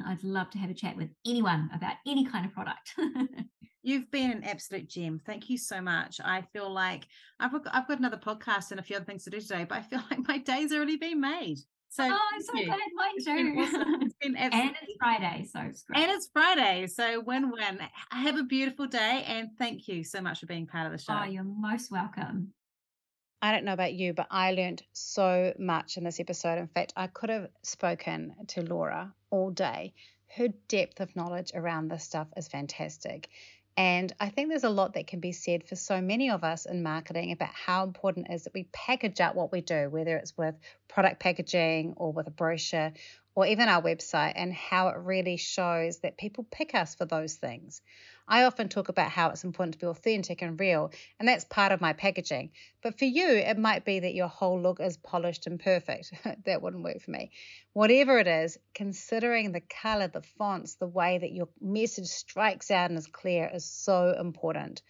[0.04, 2.94] I'd love to have a chat with anyone about any kind of product.
[3.82, 5.20] You've been an absolute gem.
[5.24, 6.20] Thank you so much.
[6.22, 7.06] I feel like
[7.38, 9.78] I've got, I've got another podcast and a few other things to do today, but
[9.78, 11.58] I feel like my day's already been made.
[11.88, 13.54] So oh, I'm so glad mine too.
[13.58, 16.02] It's been, it's been and it's Friday, so it's great.
[16.02, 17.78] And it's Friday, so win-win.
[18.10, 21.14] Have a beautiful day, and thank you so much for being part of the oh,
[21.14, 21.22] show.
[21.22, 22.52] Oh, you're most welcome.
[23.42, 26.58] I don't know about you, but I learned so much in this episode.
[26.58, 29.92] In fact, I could have spoken to Laura all day.
[30.36, 33.28] Her depth of knowledge around this stuff is fantastic.
[33.76, 36.64] And I think there's a lot that can be said for so many of us
[36.64, 40.16] in marketing about how important it is that we package up what we do, whether
[40.16, 40.54] it's with
[40.88, 42.92] product packaging or with a brochure
[43.36, 47.34] or even our website and how it really shows that people pick us for those
[47.34, 47.82] things.
[48.26, 51.70] I often talk about how it's important to be authentic and real, and that's part
[51.70, 52.50] of my packaging.
[52.82, 56.12] But for you, it might be that your whole look is polished and perfect.
[56.44, 57.30] that wouldn't work for me.
[57.72, 62.90] Whatever it is, considering the color, the fonts, the way that your message strikes out
[62.90, 64.82] and is clear is so important.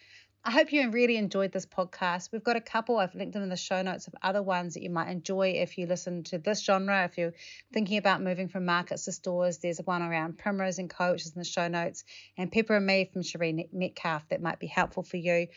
[0.47, 2.31] I hope you really enjoyed this podcast.
[2.31, 4.81] We've got a couple, I've linked them in the show notes of other ones that
[4.81, 7.03] you might enjoy if you listen to this genre.
[7.03, 7.33] If you're
[7.73, 11.43] thinking about moving from markets to stores, there's one around Primrose and Coach in the
[11.43, 12.05] show notes,
[12.37, 15.47] and Pepper and Me from Cherie Metcalf that might be helpful for you.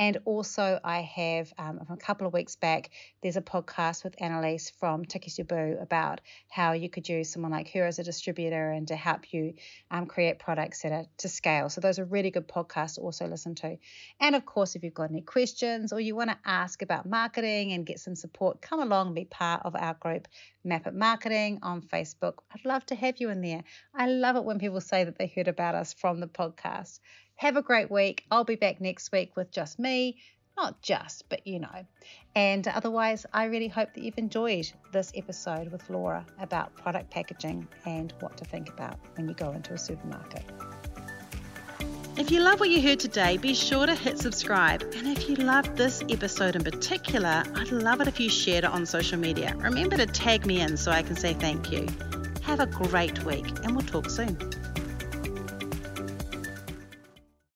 [0.00, 2.88] And also, I have um, from a couple of weeks back,
[3.22, 5.30] there's a podcast with Annalise from Tiki
[5.78, 9.52] about how you could use someone like her as a distributor and to help you
[9.90, 11.68] um, create products that are to scale.
[11.68, 13.76] So, those are really good podcasts to also listen to.
[14.18, 17.72] And of course, if you've got any questions or you want to ask about marketing
[17.72, 20.28] and get some support, come along and be part of our group,
[20.64, 22.36] Map It Marketing on Facebook.
[22.54, 23.64] I'd love to have you in there.
[23.94, 27.00] I love it when people say that they heard about us from the podcast.
[27.40, 28.26] Have a great week.
[28.30, 30.18] I'll be back next week with just me.
[30.58, 31.86] Not just, but you know.
[32.34, 37.66] And otherwise, I really hope that you've enjoyed this episode with Laura about product packaging
[37.86, 40.44] and what to think about when you go into a supermarket.
[42.18, 44.82] If you love what you heard today, be sure to hit subscribe.
[44.94, 48.70] And if you loved this episode in particular, I'd love it if you shared it
[48.70, 49.56] on social media.
[49.56, 51.86] Remember to tag me in so I can say thank you.
[52.42, 54.36] Have a great week, and we'll talk soon.